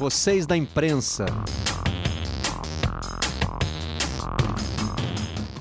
[0.00, 1.26] Vocês da imprensa.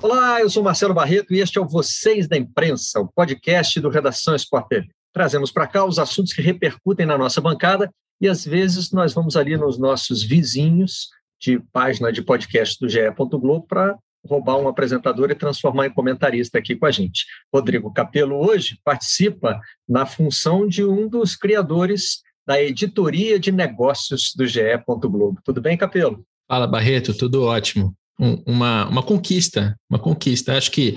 [0.02, 3.90] Olá, eu sou Marcelo Barreto e este é o Vocês da Imprensa, o podcast do
[3.90, 4.88] Redação Sport TV.
[5.12, 7.92] Trazemos para cá os assuntos que repercutem na nossa bancada
[8.22, 13.12] e às vezes nós vamos ali nos nossos vizinhos de página de podcast do GE.
[13.18, 17.26] Globo para roubar um apresentador e transformar em comentarista aqui com a gente.
[17.54, 24.48] Rodrigo Capello hoje participa na função de um dos criadores da editoria de negócios do
[24.48, 24.62] GE.
[24.88, 25.38] Globo.
[25.46, 26.26] Tudo bem, Capello?
[26.48, 27.96] Fala, Barreto, tudo ótimo.
[28.20, 30.58] Um, uma, uma conquista, uma conquista.
[30.58, 30.96] Acho que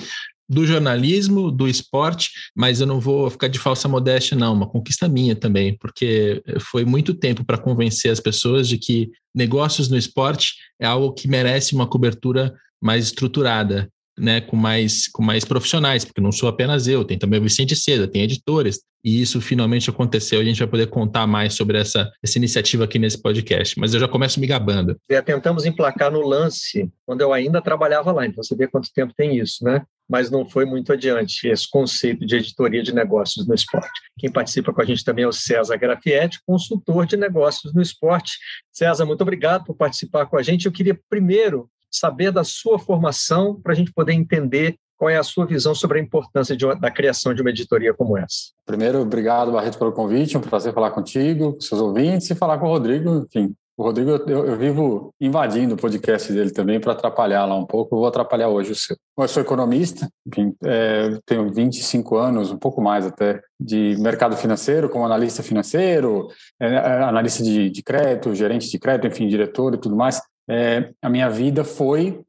[0.48, 4.54] do jornalismo, do esporte, mas eu não vou ficar de falsa modéstia, não.
[4.54, 9.90] Uma conquista minha também, porque foi muito tempo para convencer as pessoas de que negócios
[9.90, 13.90] no esporte é algo que merece uma cobertura mais estruturada,
[14.22, 17.74] né, com mais com mais profissionais, porque não sou apenas eu, tem também o Vicente
[17.74, 20.40] Seda, tem editores, e isso finalmente aconteceu.
[20.40, 23.76] A gente vai poder contar mais sobre essa, essa iniciativa aqui nesse podcast.
[23.80, 24.96] Mas eu já começo me gabando.
[25.10, 29.12] É, tentamos emplacar no lance quando eu ainda trabalhava lá, então você vê quanto tempo
[29.16, 29.82] tem isso, né?
[30.08, 34.00] Mas não foi muito adiante esse conceito de editoria de negócios no esporte.
[34.18, 38.38] Quem participa com a gente também é o César Grafietti, consultor de negócios no esporte.
[38.70, 40.66] César, muito obrigado por participar com a gente.
[40.66, 45.22] Eu queria primeiro saber da sua formação para a gente poder entender qual é a
[45.24, 48.52] sua visão sobre a importância uma, da criação de uma editoria como essa.
[48.64, 50.38] Primeiro, obrigado, Barreto, pelo convite.
[50.38, 53.26] Um prazer falar contigo, com seus ouvintes e falar com o Rodrigo.
[53.26, 57.66] Enfim, o Rodrigo, eu, eu vivo invadindo o podcast dele também para atrapalhar lá um
[57.66, 57.96] pouco.
[57.96, 58.96] Eu vou atrapalhar hoje o seu.
[59.18, 64.88] Eu sou economista, enfim, é, tenho 25 anos, um pouco mais até, de mercado financeiro,
[64.88, 66.28] como analista financeiro,
[66.60, 70.90] é, é analista de, de crédito, gerente de crédito, enfim, diretor e tudo mais é,
[71.00, 72.24] a minha vida foi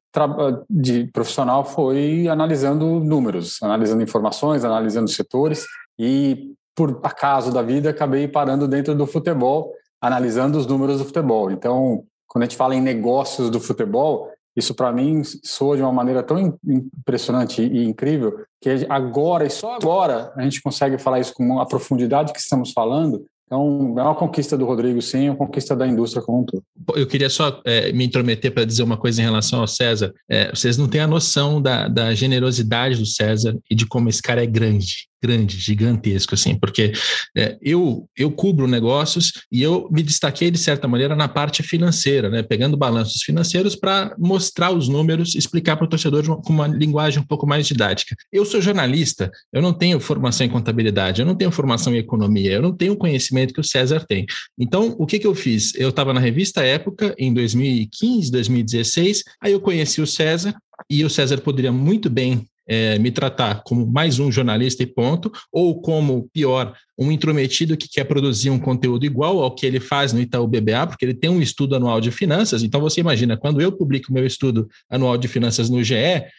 [0.70, 5.66] de profissional foi analisando números, analisando informações, analisando setores
[5.98, 11.52] e por acaso da vida acabei parando dentro do futebol, analisando os números do futebol.
[11.52, 15.92] Então, quando a gente fala em negócios do futebol, isso para mim soa de uma
[15.92, 21.34] maneira tão impressionante e incrível que agora e só agora a gente consegue falar isso
[21.34, 25.76] com a profundidade que estamos falando então, é uma conquista do Rodrigo, sim, uma conquista
[25.76, 26.64] da indústria como um todo.
[26.96, 30.14] Eu queria só é, me intrometer para dizer uma coisa em relação ao César.
[30.28, 34.22] É, vocês não têm a noção da, da generosidade do César e de como esse
[34.22, 36.92] cara é grande grande, gigantesco, assim, porque
[37.36, 42.30] é, eu, eu cubro negócios e eu me destaquei, de certa maneira, na parte financeira,
[42.30, 46.68] né, pegando balanços financeiros para mostrar os números, explicar para o torcedor uma, com uma
[46.68, 48.14] linguagem um pouco mais didática.
[48.34, 52.52] Eu sou jornalista, eu não tenho formação em contabilidade, eu não tenho formação em economia,
[52.52, 54.26] eu não tenho o conhecimento que o César tem.
[54.60, 55.74] Então, o que, que eu fiz?
[55.76, 60.54] Eu estava na revista Época, em 2015, 2016, aí eu conheci o César,
[60.90, 65.32] e o César poderia muito bem é, me tratar como mais um jornalista e ponto,
[65.52, 70.14] ou como, pior, um intrometido que quer produzir um conteúdo igual ao que ele faz
[70.14, 72.64] no Itaú BBA, porque ele tem um estudo anual de finanças.
[72.64, 75.96] Então, você imagina, quando eu publico meu estudo anual de finanças no GE,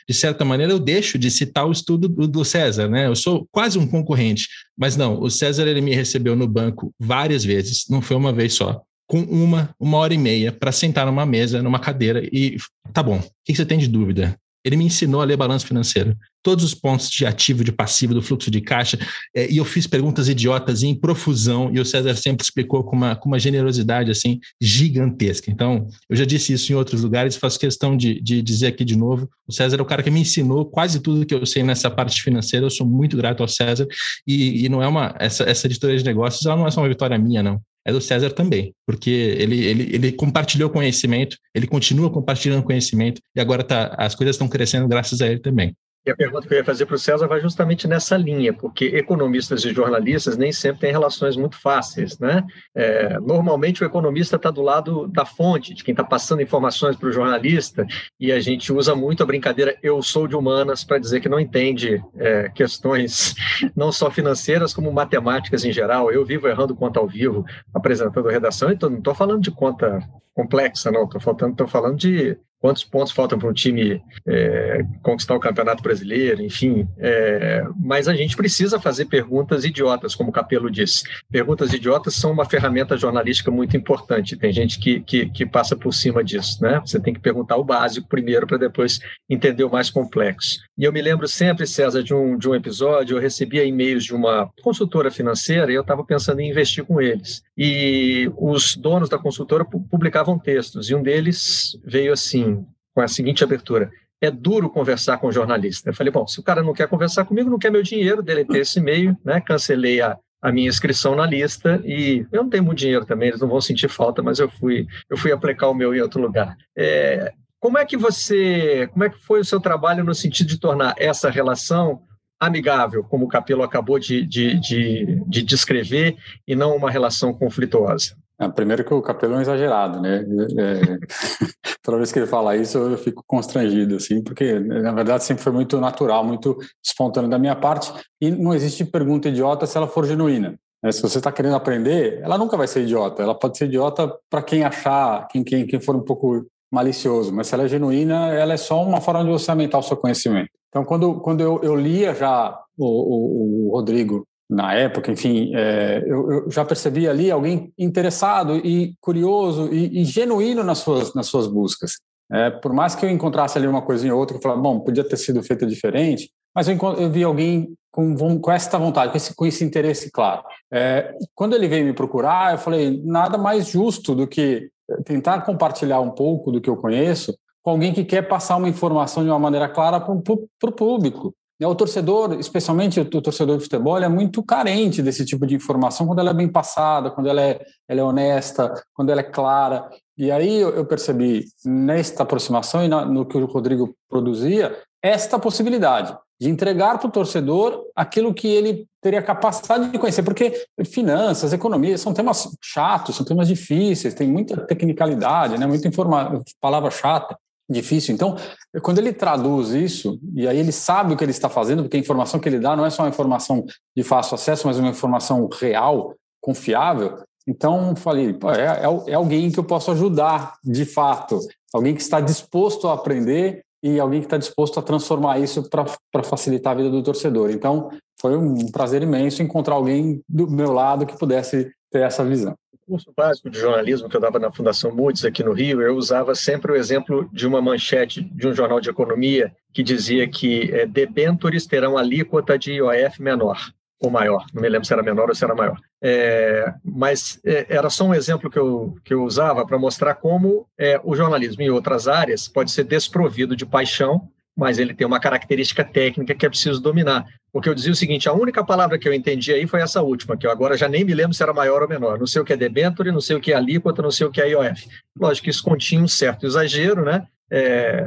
[0.08, 3.06] de certa maneira eu deixo de citar o estudo do, do César, né?
[3.06, 4.48] Eu sou quase um concorrente.
[4.76, 8.54] Mas não, o César ele me recebeu no banco várias vezes, não foi uma vez
[8.54, 12.56] só com uma, uma hora e meia para sentar numa mesa, numa cadeira e
[12.92, 13.18] tá bom.
[13.18, 14.38] O que você tem de dúvida?
[14.64, 16.16] Ele me ensinou a ler balanço financeiro.
[16.42, 18.98] Todos os pontos de ativo, de passivo, do fluxo de caixa.
[19.34, 21.70] É, e eu fiz perguntas idiotas em profusão.
[21.72, 25.50] E o César sempre explicou com uma, com uma generosidade assim gigantesca.
[25.50, 28.96] Então, eu já disse isso em outros lugares, faço questão de, de dizer aqui de
[28.96, 29.28] novo.
[29.46, 32.22] O César é o cara que me ensinou quase tudo que eu sei nessa parte
[32.22, 32.66] financeira.
[32.66, 33.86] Eu sou muito grato ao César.
[34.26, 35.14] E, e não é uma.
[35.18, 38.00] Essa, essa editoria de negócios ela não é só uma vitória minha, não é do
[38.00, 43.94] César também, porque ele, ele, ele compartilhou conhecimento, ele continua compartilhando conhecimento e agora tá,
[43.98, 45.76] as coisas estão crescendo graças a ele também.
[46.06, 48.86] E a pergunta que eu ia fazer para o César vai justamente nessa linha, porque
[48.86, 52.18] economistas e jornalistas nem sempre têm relações muito fáceis.
[52.18, 52.44] Né?
[52.74, 57.08] É, normalmente o economista está do lado da fonte, de quem está passando informações para
[57.08, 57.86] o jornalista,
[58.20, 61.40] e a gente usa muito a brincadeira eu sou de humanas para dizer que não
[61.40, 63.34] entende é, questões
[63.74, 66.12] não só financeiras, como matemáticas em geral.
[66.12, 70.00] Eu vivo errando conta ao vivo, apresentando redação, então não estou falando de conta
[70.34, 71.04] complexa, não.
[71.04, 76.88] Estou falando de quantos pontos faltam para um time é, conquistar o Campeonato Brasileiro, enfim.
[76.96, 81.02] É, mas a gente precisa fazer perguntas idiotas, como o Capelo disse.
[81.30, 84.34] Perguntas idiotas são uma ferramenta jornalística muito importante.
[84.34, 86.80] Tem gente que, que, que passa por cima disso, né?
[86.86, 90.60] Você tem que perguntar o básico primeiro para depois entender o mais complexo.
[90.78, 94.14] E eu me lembro sempre, César, de um, de um episódio, eu recebia e-mails de
[94.14, 97.42] uma consultora financeira e eu estava pensando em investir com eles.
[97.56, 102.53] E os donos da consultora publicavam textos, e um deles veio assim,
[102.94, 105.90] com a seguinte abertura: é duro conversar com jornalista.
[105.90, 108.60] Eu falei, bom, se o cara não quer conversar comigo, não quer meu dinheiro, deletei
[108.60, 109.40] esse e-mail, né?
[109.40, 113.40] cancelei a, a minha inscrição na lista e eu não tenho muito dinheiro também, eles
[113.40, 116.56] não vão sentir falta, mas eu fui, eu fui aplicar o meu em outro lugar.
[116.76, 120.60] É, como é que você, como é que foi o seu trabalho no sentido de
[120.60, 122.02] tornar essa relação
[122.38, 126.16] amigável, como o Capelo acabou de, de, de, de descrever,
[126.46, 128.16] e não uma relação conflituosa?
[128.40, 130.24] É, primeiro que o Capelo é exagerado, né?
[130.58, 130.98] É,
[131.82, 135.52] toda vez que ele fala isso, eu fico constrangido, assim, porque na verdade sempre foi
[135.52, 140.04] muito natural, muito espontâneo da minha parte, e não existe pergunta idiota se ela for
[140.04, 140.58] genuína.
[140.82, 140.90] Né?
[140.90, 143.22] Se você está querendo aprender, ela nunca vai ser idiota.
[143.22, 147.46] Ela pode ser idiota para quem achar, quem, quem, quem for um pouco malicioso, mas
[147.46, 150.50] se ela é genuína, ela é só uma forma de você aumentar o seu conhecimento.
[150.68, 156.02] Então, quando, quando eu, eu lia já o, o, o Rodrigo na época, enfim, é,
[156.06, 161.26] eu, eu, já percebi ali alguém interessado e curioso e, e genuíno nas suas, nas
[161.26, 161.92] suas buscas.
[162.30, 165.04] É, por mais que eu encontrasse ali uma coisinha ou outra, eu falava, bom, podia
[165.04, 169.34] ter sido feita diferente, mas eu, eu vi alguém com, com essa vontade, com esse,
[169.34, 170.42] com esse interesse claro.
[170.72, 174.68] É, quando ele veio me procurar, eu falei, nada mais justo do que
[175.04, 179.24] tentar compartilhar um pouco do que eu conheço com alguém que quer passar uma informação
[179.24, 181.34] de uma maneira clara para o público.
[181.60, 186.06] Né, o torcedor, especialmente o torcedor de futebol, é muito carente desse tipo de informação
[186.06, 189.88] quando ela é bem passada, quando ela é, ela é honesta, quando ela é clara.
[190.16, 196.50] E aí eu percebi nesta aproximação e no que o Rodrigo produzia, esta possibilidade de
[196.50, 202.12] entregar para o torcedor aquilo que ele teria capacidade de conhecer, porque finanças, economia, são
[202.12, 207.38] temas chatos, são temas difíceis, tem muita tecnicalidade, né, muita informa palavra chata
[207.68, 208.14] difícil.
[208.14, 208.36] Então,
[208.82, 212.00] quando ele traduz isso, e aí ele sabe o que ele está fazendo, porque a
[212.00, 213.64] informação que ele dá não é só uma informação
[213.96, 217.18] de fácil acesso, mas uma informação real, confiável.
[217.46, 221.38] Então, falei, é, é, é alguém que eu posso ajudar, de fato.
[221.72, 226.22] Alguém que está disposto a aprender e alguém que está disposto a transformar isso para
[226.22, 227.50] facilitar a vida do torcedor.
[227.50, 227.90] Então,
[228.20, 232.54] foi um prazer imenso encontrar alguém do meu lado que pudesse ter essa visão
[232.86, 236.34] curso básico de jornalismo que eu dava na Fundação Moody's aqui no Rio, eu usava
[236.34, 240.86] sempre o exemplo de uma manchete de um jornal de economia que dizia que é,
[240.86, 243.58] debêntures terão alíquota de IOF menor
[244.00, 245.80] ou maior, não me lembro se era menor ou se era maior.
[246.02, 250.66] É, mas é, era só um exemplo que eu, que eu usava para mostrar como
[250.78, 255.20] é, o jornalismo em outras áreas pode ser desprovido de paixão mas ele tem uma
[255.20, 257.26] característica técnica que é preciso dominar.
[257.52, 260.36] Porque eu dizia o seguinte, a única palavra que eu entendi aí foi essa última,
[260.36, 262.18] que eu agora já nem me lembro se era maior ou menor.
[262.18, 264.30] Não sei o que é debenture, não sei o que é alíquota, não sei o
[264.30, 264.88] que é IOF.
[265.16, 267.26] Lógico que isso continha um certo exagero, né?
[267.50, 268.04] É,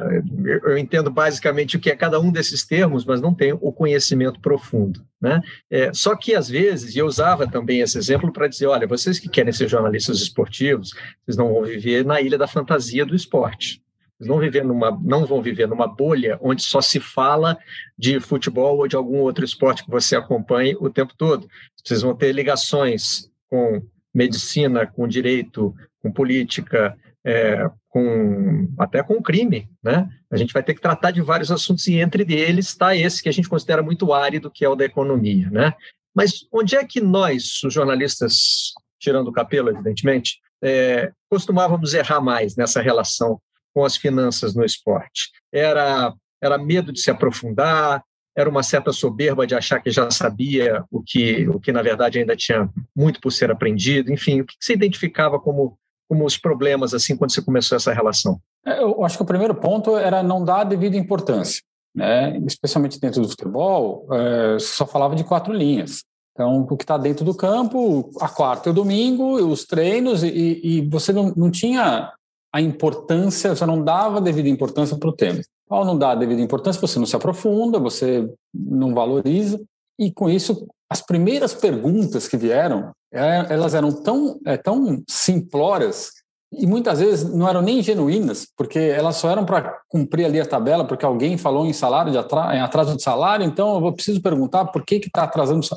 [0.66, 4.42] eu entendo basicamente o que é cada um desses termos, mas não tenho o conhecimento
[4.42, 5.06] profundo.
[5.22, 5.40] Né?
[5.70, 9.20] É, só que, às vezes, e eu usava também esse exemplo para dizer: olha, vocês
[9.20, 10.92] que querem ser jornalistas esportivos,
[11.24, 13.82] vocês não vão viver na ilha da fantasia do esporte.
[14.20, 17.58] Eles não, viver numa, não vão viver numa bolha onde só se fala
[17.98, 21.48] de futebol ou de algum outro esporte que você acompanhe o tempo todo.
[21.84, 23.82] Vocês vão ter ligações com
[24.14, 30.10] medicina, com direito, com política, é, com até com crime, né?
[30.32, 33.30] A gente vai ter que tratar de vários assuntos e entre eles está esse que
[33.30, 35.74] a gente considera muito árido, que é o da economia, né?
[36.16, 42.56] Mas onde é que nós, os jornalistas, tirando o capelo, evidentemente, é, costumávamos errar mais
[42.56, 43.40] nessa relação
[43.78, 45.30] com as finanças no esporte?
[45.54, 48.04] Era, era medo de se aprofundar?
[48.36, 52.18] Era uma certa soberba de achar que já sabia o que, o que na verdade
[52.18, 54.12] ainda tinha muito por ser aprendido?
[54.12, 55.78] Enfim, o que você identificava como,
[56.10, 58.42] como os problemas assim quando você começou essa relação?
[58.66, 61.62] É, eu acho que o primeiro ponto era não dar a devida importância.
[61.96, 62.36] Né?
[62.48, 66.04] Especialmente dentro do futebol, é, só falava de quatro linhas.
[66.34, 70.62] Então, o que está dentro do campo, a quarta e o domingo, os treinos, e,
[70.64, 72.12] e você não, não tinha
[72.58, 75.40] a importância, você não dava devida importância para o tema.
[75.70, 79.62] Ao não dar devida importância, você não se aprofunda, você não valoriza,
[80.00, 86.10] e com isso, as primeiras perguntas que vieram, é, elas eram tão, é, tão simplórias
[86.52, 90.46] e muitas vezes não eram nem genuínas, porque elas só eram para cumprir ali a
[90.46, 94.66] tabela, porque alguém falou em salário de em atraso de salário, então eu preciso perguntar
[94.66, 95.68] por que está atrasando.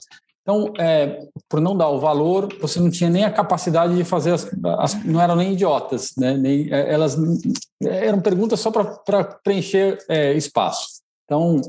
[0.42, 4.32] Então, é, por não dar o valor, você não tinha nem a capacidade de fazer
[4.32, 6.37] as, as não eram nem idiotas, né?
[6.37, 7.16] Nem, é, elas
[7.82, 11.00] eram perguntas só para preencher é, espaço.
[11.25, 11.61] Então,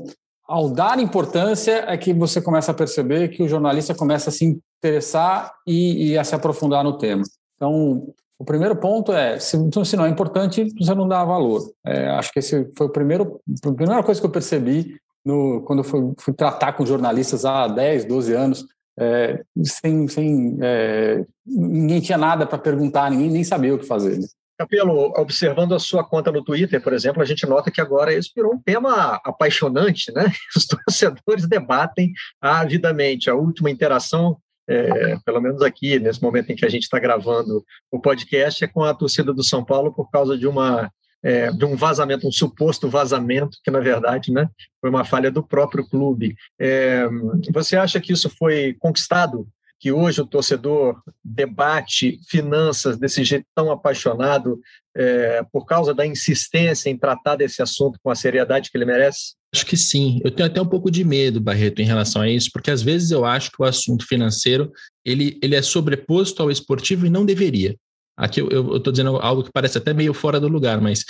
[0.46, 4.60] ao dar importância é que você começa a perceber que o jornalista começa a se
[4.78, 7.22] interessar e, e a se aprofundar no tema.
[7.56, 11.62] Então, o primeiro ponto é, se, se não é importante, você não dá valor.
[11.86, 15.80] É, acho que esse foi o primeiro, a primeira coisa que eu percebi no, quando
[15.80, 18.66] eu fui, fui, tratar com jornalistas há 10, 12 anos,
[18.98, 24.18] é, sem, sem é, ninguém tinha nada para perguntar, ninguém nem sabia o que fazer.
[24.18, 24.26] Né?
[24.58, 28.30] Capelo, observando a sua conta no Twitter, por exemplo, a gente nota que agora isso
[28.36, 30.30] virou um tema apaixonante, né?
[30.56, 33.30] Os torcedores debatem avidamente.
[33.30, 34.36] A última interação
[34.68, 38.68] é, pelo menos aqui, nesse momento em que a gente está gravando o podcast, é
[38.68, 40.90] com a torcida do São Paulo por causa de uma
[41.22, 44.48] é, de um vazamento, um suposto vazamento, que na verdade né,
[44.80, 46.34] foi uma falha do próprio clube.
[46.60, 47.06] É,
[47.52, 49.46] você acha que isso foi conquistado?
[49.78, 54.60] Que hoje o torcedor debate finanças desse jeito tão apaixonado
[54.96, 59.34] é, por causa da insistência em tratar desse assunto com a seriedade que ele merece?
[59.54, 60.20] Acho que sim.
[60.24, 63.10] Eu tenho até um pouco de medo, Barreto, em relação a isso, porque às vezes
[63.10, 64.72] eu acho que o assunto financeiro
[65.04, 67.76] ele, ele é sobreposto ao esportivo e não deveria.
[68.22, 71.04] Aqui eu estou dizendo algo que parece até meio fora do lugar, mas,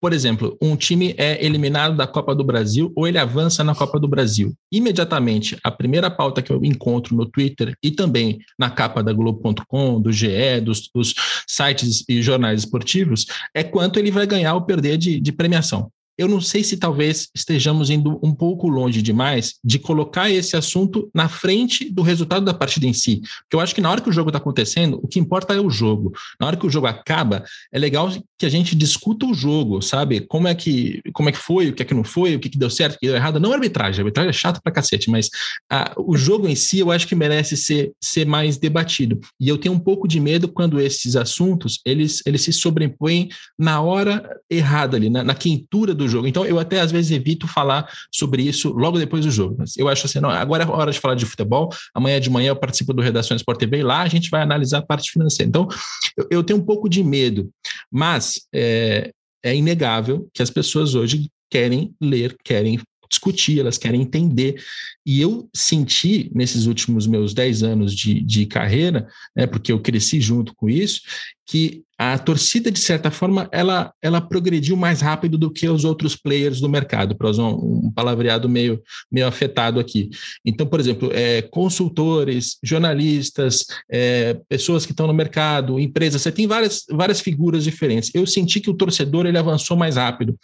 [0.00, 3.98] por exemplo, um time é eliminado da Copa do Brasil ou ele avança na Copa
[3.98, 4.54] do Brasil.
[4.70, 10.00] Imediatamente, a primeira pauta que eu encontro no Twitter e também na capa da Globo.com,
[10.00, 11.12] do GE, dos, dos,
[11.44, 16.26] sites e jornais esportivos, é quanto ele vai ganhar ou perder de, de premiação eu
[16.26, 21.28] não sei se talvez estejamos indo um pouco longe demais de colocar esse assunto na
[21.28, 23.20] frente do resultado da partida em si.
[23.42, 25.60] Porque eu acho que na hora que o jogo está acontecendo, o que importa é
[25.60, 26.12] o jogo.
[26.40, 30.20] Na hora que o jogo acaba, é legal que a gente discuta o jogo, sabe?
[30.20, 32.48] Como é que, como é que foi, o que é que não foi, o que,
[32.48, 33.38] que deu certo, o que deu errado.
[33.38, 35.30] Não a arbitragem, a arbitragem é chata pra cacete, mas
[35.70, 39.20] a, o jogo em si eu acho que merece ser, ser mais debatido.
[39.38, 43.80] E eu tenho um pouco de medo quando esses assuntos eles, eles se sobrepõem na
[43.80, 46.26] hora errada ali, na, na quentura do jogo.
[46.26, 49.56] Então, eu até às vezes evito falar sobre isso logo depois do jogo.
[49.58, 51.70] Mas eu acho assim, não, agora é hora de falar de futebol.
[51.94, 54.78] Amanhã de manhã eu participo do Redação Sport TV e lá a gente vai analisar
[54.78, 55.48] a parte financeira.
[55.48, 55.68] Então,
[56.16, 57.50] eu, eu tenho um pouco de medo,
[57.90, 59.12] mas é,
[59.42, 64.62] é inegável que as pessoas hoje querem ler, querem discutir, elas querem entender.
[65.04, 70.20] E eu senti nesses últimos meus 10 anos de, de carreira, né, porque eu cresci
[70.20, 71.00] junto com isso,
[71.48, 76.14] que a torcida, de certa forma, ela, ela progrediu mais rápido do que os outros
[76.14, 80.08] players do mercado, para usar um, palavreado meio, meio afetado aqui.
[80.44, 86.46] Então, por exemplo, é, consultores, jornalistas, é, pessoas que estão no mercado, empresas, você tem
[86.46, 88.12] várias, várias figuras diferentes.
[88.14, 90.38] Eu senti que o torcedor ele avançou mais rápido.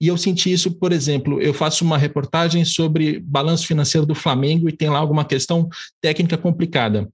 [0.00, 4.68] E eu senti isso, por exemplo, eu faço uma reportagem sobre balanço financeiro do Flamengo
[4.68, 5.68] e tem lá alguma questão
[6.00, 7.08] técnica complicada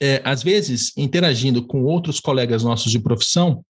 [0.00, 3.64] é, às vezes, interagindo com outros colegas nossos de profissão,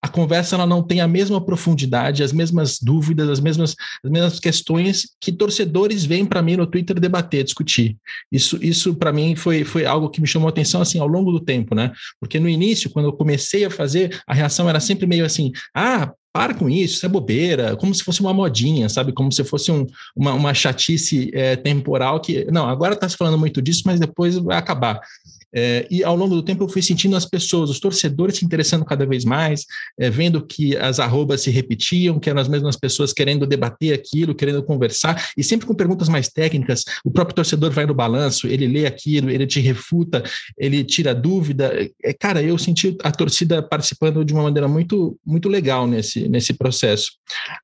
[0.00, 3.74] a conversa ela não tem a mesma profundidade, as mesmas dúvidas, as mesmas,
[4.04, 7.96] as mesmas questões que torcedores vêm para mim no Twitter debater, discutir.
[8.30, 11.40] Isso, isso para mim, foi, foi algo que me chamou atenção assim, ao longo do
[11.40, 11.92] tempo, né?
[12.20, 16.12] Porque no início, quando eu comecei a fazer, a reação era sempre meio assim: ah,
[16.32, 19.12] para com isso, isso é bobeira, como se fosse uma modinha, sabe?
[19.12, 19.86] Como se fosse um,
[20.16, 24.36] uma, uma chatice é, temporal que, não, agora está se falando muito disso, mas depois
[24.36, 25.00] vai acabar.
[25.54, 28.84] É, e ao longo do tempo eu fui sentindo as pessoas, os torcedores se interessando
[28.84, 29.66] cada vez mais,
[29.98, 34.34] é, vendo que as arrobas se repetiam, que eram as mesmas pessoas querendo debater aquilo,
[34.34, 36.84] querendo conversar, e sempre com perguntas mais técnicas.
[37.04, 40.22] O próprio torcedor vai no balanço, ele lê aquilo, ele te refuta,
[40.56, 41.72] ele tira dúvida.
[42.02, 46.54] É, cara, eu senti a torcida participando de uma maneira muito, muito legal nesse, nesse
[46.54, 47.12] processo.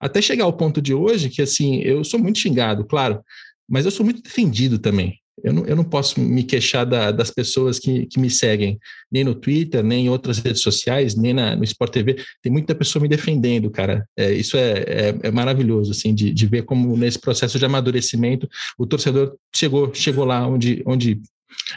[0.00, 3.20] Até chegar ao ponto de hoje, que assim, eu sou muito xingado, claro,
[3.68, 5.20] mas eu sou muito defendido também.
[5.42, 8.78] Eu não, eu não posso me queixar da, das pessoas que, que me seguem,
[9.10, 12.16] nem no Twitter, nem em outras redes sociais, nem na, no Sport TV.
[12.42, 14.06] Tem muita pessoa me defendendo, cara.
[14.16, 18.48] É, isso é, é, é, maravilhoso, assim, de, de ver como nesse processo de amadurecimento
[18.78, 21.20] o torcedor chegou, chegou lá onde, onde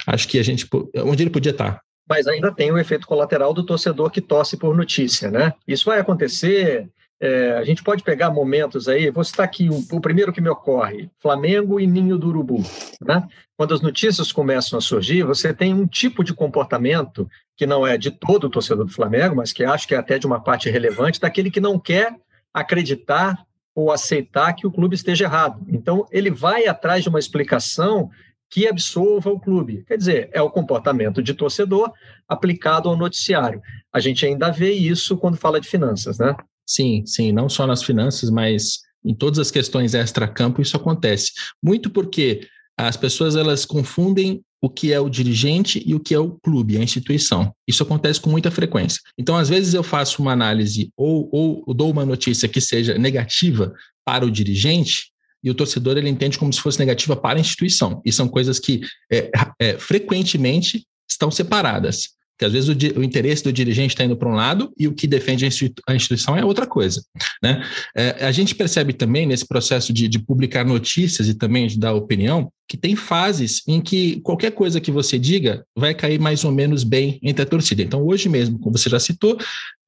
[0.08, 1.82] acho que a gente, onde ele podia estar.
[2.10, 5.54] Mas ainda tem o efeito colateral do torcedor que torce por notícia, né?
[5.68, 6.90] Isso vai acontecer
[7.22, 10.50] é, a gente pode pegar momentos aí, vou citar aqui o, o, primeiro que me
[10.50, 12.64] ocorre: Flamengo e Ninho do Urubu.
[13.00, 13.28] Né?
[13.56, 17.96] Quando as notícias começam a surgir, você tem um tipo de comportamento que não é
[17.96, 20.68] de todo o torcedor do Flamengo, mas que acho que é até de uma parte
[20.68, 22.16] relevante, daquele que não quer
[22.52, 25.64] acreditar ou aceitar que o clube esteja errado.
[25.68, 28.10] Então, ele vai atrás de uma explicação
[28.50, 29.86] que absolva o clube.
[29.88, 31.94] Quer dizer, é o comportamento de torcedor
[32.28, 33.62] aplicado ao noticiário.
[33.94, 36.36] A gente ainda vê isso quando fala de finanças, né?
[36.72, 41.34] Sim, sim, não só nas finanças, mas em todas as questões extra-campo isso acontece.
[41.62, 42.48] Muito porque
[42.78, 46.78] as pessoas elas confundem o que é o dirigente e o que é o clube,
[46.78, 47.54] a instituição.
[47.68, 49.02] Isso acontece com muita frequência.
[49.18, 53.74] Então, às vezes eu faço uma análise ou, ou dou uma notícia que seja negativa
[54.06, 55.12] para o dirigente
[55.44, 58.02] e o torcedor ele entende como se fosse negativa para a instituição.
[58.06, 58.80] E são coisas que
[59.12, 62.12] é, é, frequentemente estão separadas.
[62.42, 64.94] Porque às vezes o, o interesse do dirigente está indo para um lado e o
[64.94, 67.04] que defende a instituição é outra coisa.
[67.44, 67.64] Né?
[67.96, 71.94] É, a gente percebe também nesse processo de, de publicar notícias e também de dar
[71.94, 76.52] opinião que tem fases em que qualquer coisa que você diga vai cair mais ou
[76.52, 77.84] menos bem entre a torcida.
[77.84, 79.38] Então, hoje mesmo, como você já citou,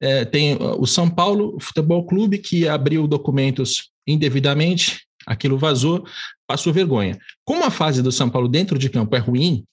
[0.00, 6.04] é, tem o São Paulo Futebol Clube que abriu documentos indevidamente, aquilo vazou,
[6.46, 7.18] passou vergonha.
[7.44, 9.64] Como a fase do São Paulo dentro de campo é ruim,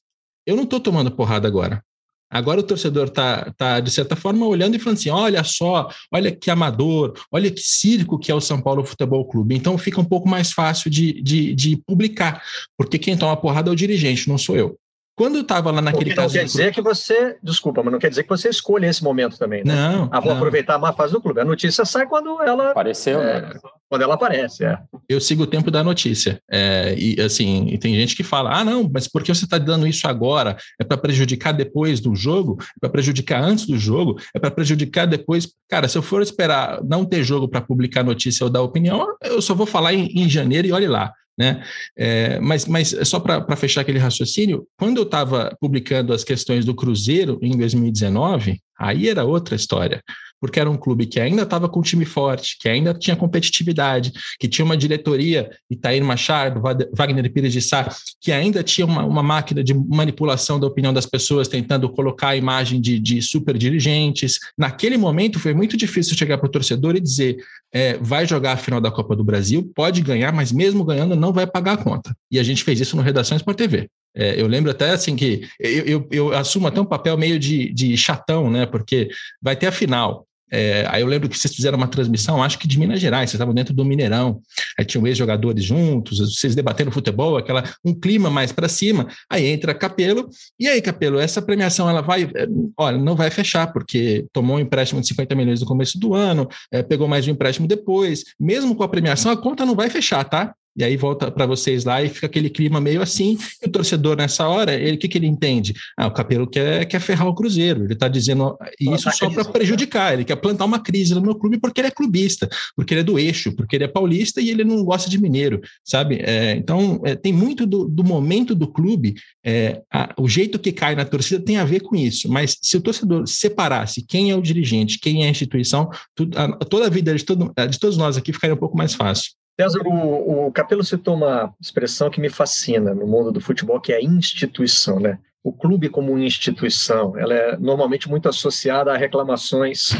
[0.47, 1.83] eu não estou tomando porrada agora.
[2.31, 6.31] Agora o torcedor está, tá, de certa forma, olhando e falando assim: olha só, olha
[6.31, 9.53] que amador, olha que circo que é o São Paulo Futebol Clube.
[9.53, 12.41] Então fica um pouco mais fácil de, de, de publicar,
[12.77, 14.80] porque quem toma porrada é o dirigente, não sou eu.
[15.21, 16.29] Quando eu estava lá naquele caso.
[16.29, 17.37] Não quer dizer que você.
[17.43, 19.63] Desculpa, mas não quer dizer que você escolha esse momento também.
[19.63, 19.75] Né?
[19.75, 20.09] Não.
[20.11, 20.37] Ah, vou não.
[20.37, 21.39] aproveitar a má fase do clube.
[21.39, 22.71] A notícia sai quando ela.
[22.71, 23.53] Apareceu, é, né?
[23.87, 24.79] Quando ela aparece, é.
[25.07, 26.41] Eu sigo o tempo da notícia.
[26.49, 29.59] É, e assim, e tem gente que fala: ah, não, mas por que você está
[29.59, 30.57] dando isso agora?
[30.79, 32.57] É para prejudicar depois do jogo?
[32.59, 34.19] É para prejudicar antes do jogo?
[34.33, 35.47] É para prejudicar depois?
[35.69, 39.39] Cara, se eu for esperar não ter jogo para publicar notícia ou dar opinião, eu
[39.39, 41.13] só vou falar em, em janeiro e olhe lá.
[41.37, 41.63] Né?
[41.97, 46.75] É, mas, mas só para fechar aquele raciocínio, quando eu estava publicando as questões do
[46.75, 50.01] Cruzeiro em 2019, aí era outra história
[50.41, 54.11] porque era um clube que ainda estava com um time forte, que ainda tinha competitividade,
[54.39, 56.59] que tinha uma diretoria, Itair Machado,
[56.91, 57.87] Wagner Pires de Sá,
[58.19, 62.35] que ainda tinha uma, uma, máquina de manipulação da opinião das pessoas, tentando colocar a
[62.35, 64.39] imagem de, de super dirigentes.
[64.57, 67.37] Naquele momento foi muito difícil chegar para o torcedor e dizer
[67.71, 71.31] é, vai jogar a final da Copa do Brasil, pode ganhar, mas mesmo ganhando não
[71.31, 72.15] vai pagar a conta.
[72.31, 73.87] E a gente fez isso no Redações por TV.
[74.15, 77.71] É, eu lembro até assim que eu, eu, eu, assumo até um papel meio de,
[77.71, 78.65] de chatão, né?
[78.65, 79.09] Porque
[79.41, 80.27] vai ter a final.
[80.51, 83.35] É, aí eu lembro que vocês fizeram uma transmissão, acho que de Minas Gerais, vocês
[83.35, 84.41] estavam dentro do Mineirão,
[84.77, 89.07] aí tinham ex-jogadores juntos, vocês debatendo futebol, aquela um clima mais para cima.
[89.29, 90.29] Aí entra Capelo,
[90.59, 94.59] e aí, Capelo, essa premiação ela vai, é, olha, não vai fechar, porque tomou um
[94.59, 98.75] empréstimo de 50 milhões no começo do ano, é, pegou mais um empréstimo depois, mesmo
[98.75, 100.53] com a premiação, a conta não vai fechar, tá?
[100.75, 103.37] E aí volta para vocês lá e fica aquele clima meio assim.
[103.61, 105.73] E o torcedor, nessa hora, ele o que, que ele entende?
[105.97, 107.83] Ah, o Capelo quer, quer ferrar o Cruzeiro.
[107.83, 110.13] Ele está dizendo isso só para prejudicar.
[110.13, 113.03] Ele quer plantar uma crise no meu clube porque ele é clubista, porque ele é
[113.03, 116.21] do eixo, porque ele é paulista e ele não gosta de mineiro, sabe?
[116.23, 120.71] É, então, é, tem muito do, do, momento do clube, é, a, o jeito que
[120.71, 122.29] cai na torcida tem a ver com isso.
[122.29, 126.47] Mas se o torcedor separasse quem é o dirigente, quem é a instituição, tudo, a,
[126.65, 129.31] toda a vida de, todo, de todos nós aqui ficaria um pouco mais fácil.
[129.61, 133.93] César, o, o Capelo citou uma expressão que me fascina no mundo do futebol, que
[133.93, 135.19] é a instituição, né?
[135.43, 139.91] O clube como instituição, ela é normalmente muito associada a reclamações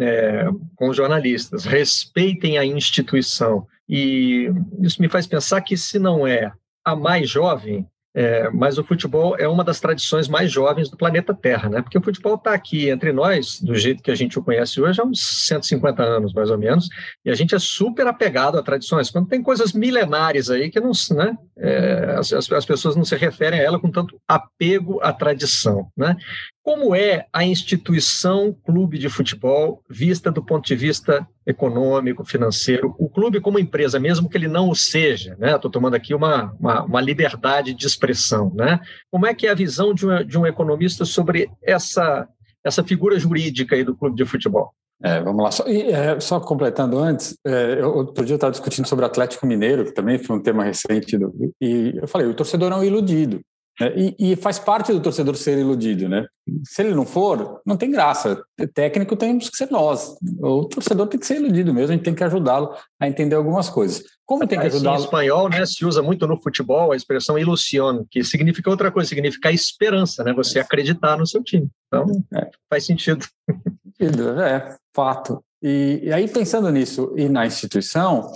[0.00, 0.46] é,
[0.76, 1.64] com jornalistas.
[1.64, 3.66] Respeitem a instituição.
[3.88, 4.50] E
[4.80, 6.52] isso me faz pensar que se não é
[6.84, 11.34] a mais jovem, é, mas o futebol é uma das tradições mais jovens do planeta
[11.34, 11.82] Terra, né?
[11.82, 15.00] Porque o futebol está aqui entre nós, do jeito que a gente o conhece hoje,
[15.00, 16.88] há uns 150 anos, mais ou menos,
[17.24, 19.10] e a gente é super apegado a tradições.
[19.10, 21.36] Quando tem coisas milenares aí que não, né?
[21.56, 26.16] É, as, as pessoas não se referem a ela com tanto apego à tradição, né?
[26.62, 32.94] Como é a instituição clube de futebol vista do ponto de vista econômico, financeiro?
[32.98, 35.54] O clube como empresa, mesmo que ele não o seja, né?
[35.54, 38.80] Estou tomando aqui uma, uma, uma, liberdade de expressão, né?
[39.10, 42.26] Como é que é a visão de um, de um economista sobre essa,
[42.64, 44.72] essa figura jurídica aí do clube de futebol?
[45.02, 45.50] É, vamos lá.
[45.50, 49.46] Só, e, é, só completando antes, é, eu, outro dia eu estava discutindo sobre Atlético
[49.46, 52.84] Mineiro, que também foi um tema recente, do, e eu falei, o torcedor é um
[52.84, 53.40] iludido.
[53.80, 56.24] É, e, e, faz parte do torcedor ser iludido, né?
[56.64, 58.40] Se ele não for, não tem graça.
[58.72, 60.14] Técnico temos que ser nós.
[60.38, 63.68] O torcedor tem que ser iludido mesmo, a gente tem que ajudá-lo a entender algumas
[63.68, 64.04] coisas.
[64.24, 65.00] Como tem que ajudá-lo?
[65.00, 69.08] Em espanhol, né, se usa muito no futebol a expressão ilusión, que significa outra coisa,
[69.08, 70.32] significa esperança, né?
[70.34, 71.68] Você acreditar no seu time.
[71.88, 72.48] Então, é.
[72.70, 73.26] faz sentido.
[74.00, 75.42] É, fato.
[75.62, 78.30] E, e, aí, pensando nisso e na instituição,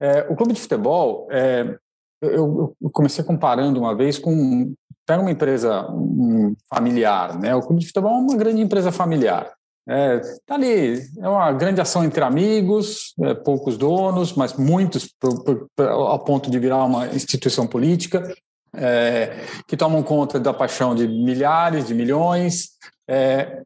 [0.00, 1.76] é, o clube de futebol, é,
[2.20, 4.74] eu, eu, comecei comparando uma vez com
[5.06, 7.54] pega uma empresa um, familiar, né?
[7.54, 9.52] O clube de futebol é uma grande empresa familiar.
[9.86, 15.44] É, tá ali, é uma grande ação entre amigos, é, poucos donos, mas muitos pro,
[15.44, 18.34] pro, pro, ao ponto de virar uma instituição política,
[18.74, 22.70] é, que tomam conta da paixão de milhares, de milhões,
[23.06, 23.62] é,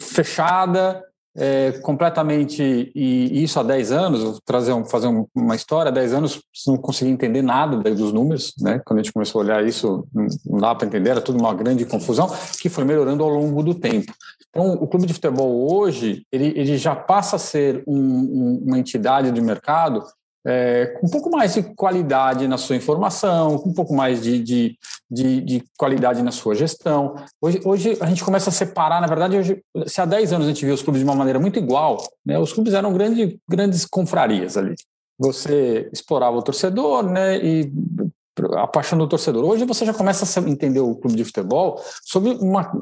[0.00, 1.04] fechada,
[1.40, 6.42] é, completamente, e isso há 10 anos, trazer um, fazer uma história, há 10 anos
[6.66, 8.80] não conseguia entender nada dos números, né?
[8.84, 10.04] quando a gente começou a olhar isso,
[10.44, 12.28] não dá para entender, era tudo uma grande confusão,
[12.60, 14.12] que foi melhorando ao longo do tempo.
[14.50, 18.78] Então, o clube de futebol hoje, ele, ele já passa a ser um, um, uma
[18.78, 20.02] entidade de mercado
[20.48, 24.42] é, com um pouco mais de qualidade na sua informação, com um pouco mais de,
[24.42, 24.78] de,
[25.10, 27.16] de, de, qualidade na sua gestão.
[27.38, 30.48] Hoje, hoje a gente começa a separar, na verdade, hoje, se há 10 anos a
[30.48, 33.84] gente via os clubes de uma maneira muito igual, né, os clubes eram grande, grandes
[33.84, 34.74] confrarias ali.
[35.18, 37.70] Você explorava o torcedor né, e
[38.54, 39.44] a paixão do torcedor.
[39.44, 42.72] Hoje você já começa a entender o clube de futebol sob uma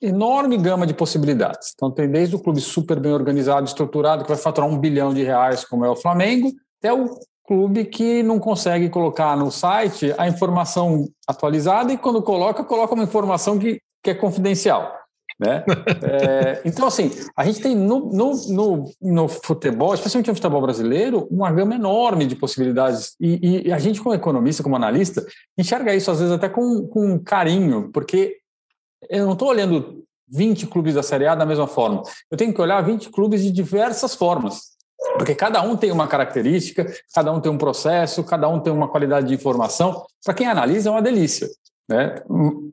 [0.00, 1.72] enorme gama de possibilidades.
[1.74, 5.22] Então tem desde o clube super bem organizado, estruturado, que vai faturar um bilhão de
[5.22, 6.50] reais, como é o Flamengo,
[6.86, 12.62] até o clube que não consegue colocar no site a informação atualizada e quando coloca,
[12.64, 14.92] coloca uma informação que, que é confidencial.
[15.38, 15.64] Né?
[16.02, 21.26] é, então, assim, a gente tem no, no, no, no, futebol, especialmente no futebol brasileiro,
[21.30, 23.14] uma gama enorme de possibilidades.
[23.20, 25.24] E, e, a gente, como economista, como analista,
[25.58, 28.36] enxerga isso às vezes até com, com carinho, porque
[29.10, 32.02] eu não estou olhando 20 clubes da Série A da mesma forma.
[32.30, 34.75] Eu tenho que olhar 20 clubes de diversas formas.
[35.18, 38.88] Porque cada um tem uma característica, cada um tem um processo, cada um tem uma
[38.88, 40.04] qualidade de informação.
[40.24, 41.48] Para quem analisa, é uma delícia.
[41.88, 42.16] Né?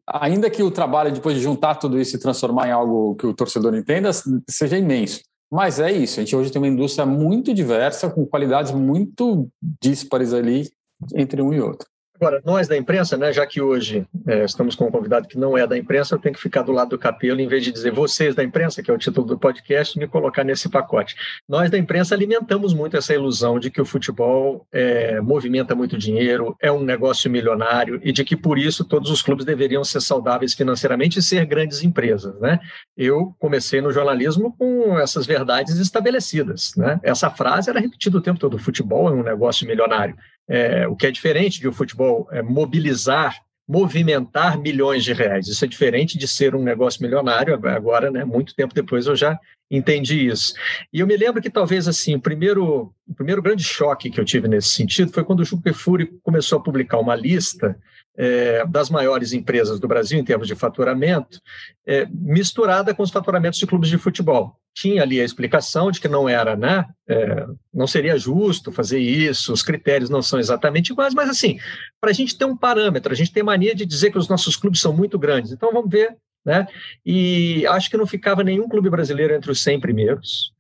[0.07, 3.33] Ainda que o trabalho depois de juntar tudo isso e transformar em algo que o
[3.33, 4.09] torcedor entenda
[4.49, 5.21] seja imenso.
[5.51, 9.47] Mas é isso, a gente hoje tem uma indústria muito diversa, com qualidades muito
[9.79, 10.67] díspares ali
[11.15, 11.87] entre um e outro.
[12.23, 15.57] Agora, nós da imprensa, né, já que hoje é, estamos com um convidado que não
[15.57, 17.91] é da imprensa, eu tenho que ficar do lado do capelo, em vez de dizer
[17.91, 21.17] vocês da imprensa, que é o título do podcast, me colocar nesse pacote.
[21.49, 26.55] Nós da imprensa alimentamos muito essa ilusão de que o futebol é, movimenta muito dinheiro,
[26.61, 30.53] é um negócio milionário e de que por isso todos os clubes deveriam ser saudáveis
[30.53, 32.39] financeiramente e ser grandes empresas.
[32.39, 32.57] Né?
[32.95, 36.71] Eu comecei no jornalismo com essas verdades estabelecidas.
[36.77, 37.01] Né?
[37.03, 40.15] Essa frase era repetida o tempo todo: futebol é um negócio milionário.
[40.47, 45.47] É, o que é diferente de o futebol é mobilizar, movimentar milhões de reais.
[45.47, 47.53] Isso é diferente de ser um negócio milionário.
[47.53, 49.39] Agora, né, muito tempo depois, eu já
[49.71, 50.53] entendi isso.
[50.91, 54.25] E eu me lembro que talvez assim, o primeiro, o primeiro grande choque que eu
[54.25, 57.77] tive nesse sentido foi quando o Juca Fury começou a publicar uma lista
[58.15, 61.39] é, das maiores empresas do Brasil em termos de faturamento,
[61.85, 64.55] é, misturada com os faturamentos de clubes de futebol.
[64.73, 66.85] Tinha ali a explicação de que não era, né?
[67.07, 71.59] É, não seria justo fazer isso, os critérios não são exatamente iguais, mas assim,
[71.99, 74.55] para a gente ter um parâmetro, a gente tem mania de dizer que os nossos
[74.55, 75.51] clubes são muito grandes.
[75.51, 76.67] Então vamos ver, né?
[77.05, 80.53] E acho que não ficava nenhum clube brasileiro entre os 100 primeiros.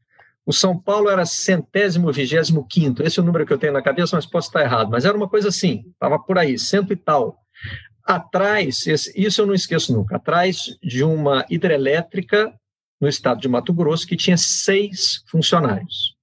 [0.45, 3.01] O São Paulo era centésimo, vigésimo quinto.
[3.01, 4.89] Esse é o número que eu tenho na cabeça, mas posso estar errado.
[4.91, 7.42] Mas era uma coisa assim, estava por aí, cento e tal
[8.03, 12.53] atrás, isso eu não esqueço nunca, atrás de uma hidrelétrica
[12.99, 16.15] no estado de Mato Grosso que tinha seis funcionários.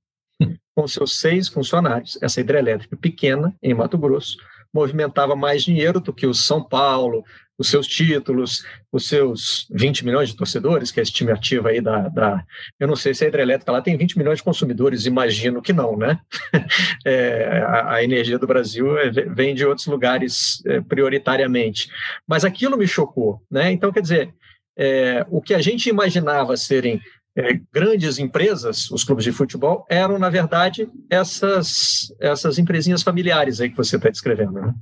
[0.75, 4.39] Com seus seis funcionários, essa hidrelétrica pequena em Mato Grosso
[4.73, 7.25] movimentava mais dinheiro do que o São Paulo,
[7.61, 12.09] os seus títulos, os seus 20 milhões de torcedores, que é a estimativa aí da,
[12.09, 12.43] da,
[12.79, 15.95] Eu não sei se a hidrelétrica lá tem 20 milhões de consumidores, imagino que não,
[15.95, 16.19] né?
[17.05, 21.89] É, a, a, energia do Brasil é, vem de outros lugares é, prioritariamente.
[22.27, 23.71] Mas aquilo me chocou, né?
[23.73, 24.35] Então, quer dizer,
[24.77, 27.01] é, o que a gente imaginava serem
[27.37, 33.69] é, grandes empresas, os clubes de futebol, eram, na verdade, essas, essas empresinhas familiares aí
[33.71, 34.75] que você está descrevendo, né?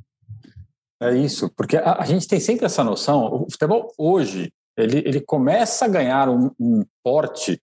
[1.00, 3.44] É isso, porque a, a, gente tem sempre essa noção.
[3.46, 7.60] O futebol hoje ele, ele começa a ganhar um, um porte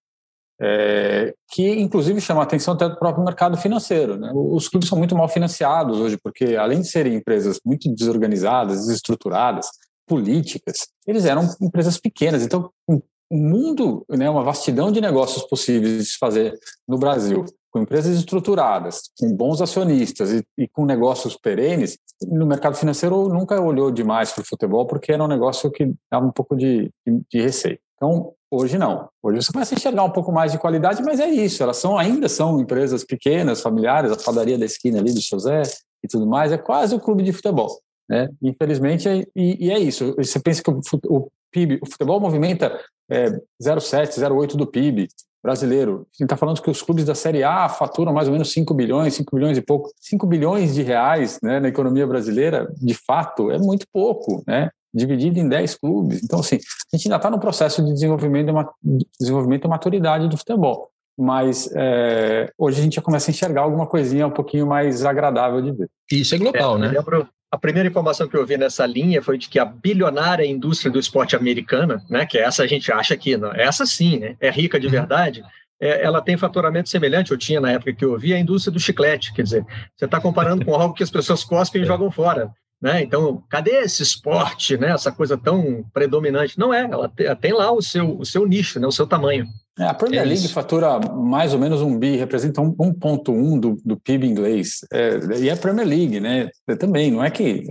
[0.62, 4.18] é, que, inclusive, chama a atenção até do próprio mercado financeiro.
[4.18, 4.32] Né?
[4.34, 9.68] Os clubes são muito mal financiados hoje, porque além de serem empresas muito desorganizadas, desestruturadas,
[10.08, 12.44] políticas, eles eram empresas pequenas.
[12.44, 17.44] Então, um mundo, né, uma vastidão de negócios possíveis de se fazer no Brasil
[17.76, 23.60] com empresas estruturadas, com bons acionistas e, e com negócios perenes, no mercado financeiro nunca
[23.60, 27.22] olhou demais para o futebol porque era um negócio que dava um pouco de, de,
[27.30, 27.78] de receio.
[27.98, 29.10] Então, hoje não.
[29.22, 31.62] Hoje você começa a enxergar um pouco mais de qualidade, mas é isso.
[31.62, 35.64] Elas são ainda são empresas pequenas, familiares, a padaria da esquina ali do José
[36.02, 36.54] e tudo mais.
[36.54, 37.78] É quase o clube de futebol.
[38.10, 38.30] Né?
[38.42, 40.16] Infelizmente, é, e, e, é isso.
[40.16, 42.80] Você pensa que o, o PIB, o futebol movimenta
[43.12, 45.10] é, 0,7, 0,8 do PIB
[45.46, 45.94] brasileiro.
[45.94, 48.74] A gente está falando que os clubes da Série A faturam mais ou menos 5
[48.74, 49.92] bilhões, 5 bilhões e pouco.
[50.02, 54.72] 5 bilhões de reais né, na economia brasileira, de fato, é muito pouco, né?
[54.92, 56.24] dividido em 10 clubes.
[56.24, 60.38] Então, assim, a gente ainda está no processo de desenvolvimento, de desenvolvimento e maturidade do
[60.38, 60.90] futebol.
[61.18, 65.62] Mas é, hoje a gente já começa a enxergar alguma coisinha um pouquinho mais agradável
[65.62, 65.90] de ver.
[66.12, 66.88] Isso é global, é, né?
[66.88, 70.92] lembro, a primeira informação que eu vi nessa linha foi de que a bilionária indústria
[70.92, 74.36] do esporte americana, né, que é essa a gente acha que não, essa sim, né,
[74.40, 74.92] é rica de uhum.
[74.92, 75.44] verdade,
[75.80, 78.80] é, ela tem faturamento semelhante, eu tinha na época que eu vi, a indústria do
[78.80, 81.88] chiclete, quer dizer, você está comparando com algo que as pessoas cospem e é.
[81.88, 82.52] jogam fora.
[82.82, 83.02] Né?
[83.04, 84.92] Então, cadê esse esporte, né?
[84.92, 86.60] essa coisa tão predominante?
[86.60, 88.88] Não é, ela tem lá o seu, o seu nicho, né?
[88.88, 89.48] o seu tamanho.
[89.78, 94.00] É, a Premier é League fatura mais ou menos um bi, representa 1,1 do, do
[94.00, 94.80] PIB inglês.
[94.92, 96.50] É, e é a Premier League, né?
[96.66, 97.66] É, também, não é que.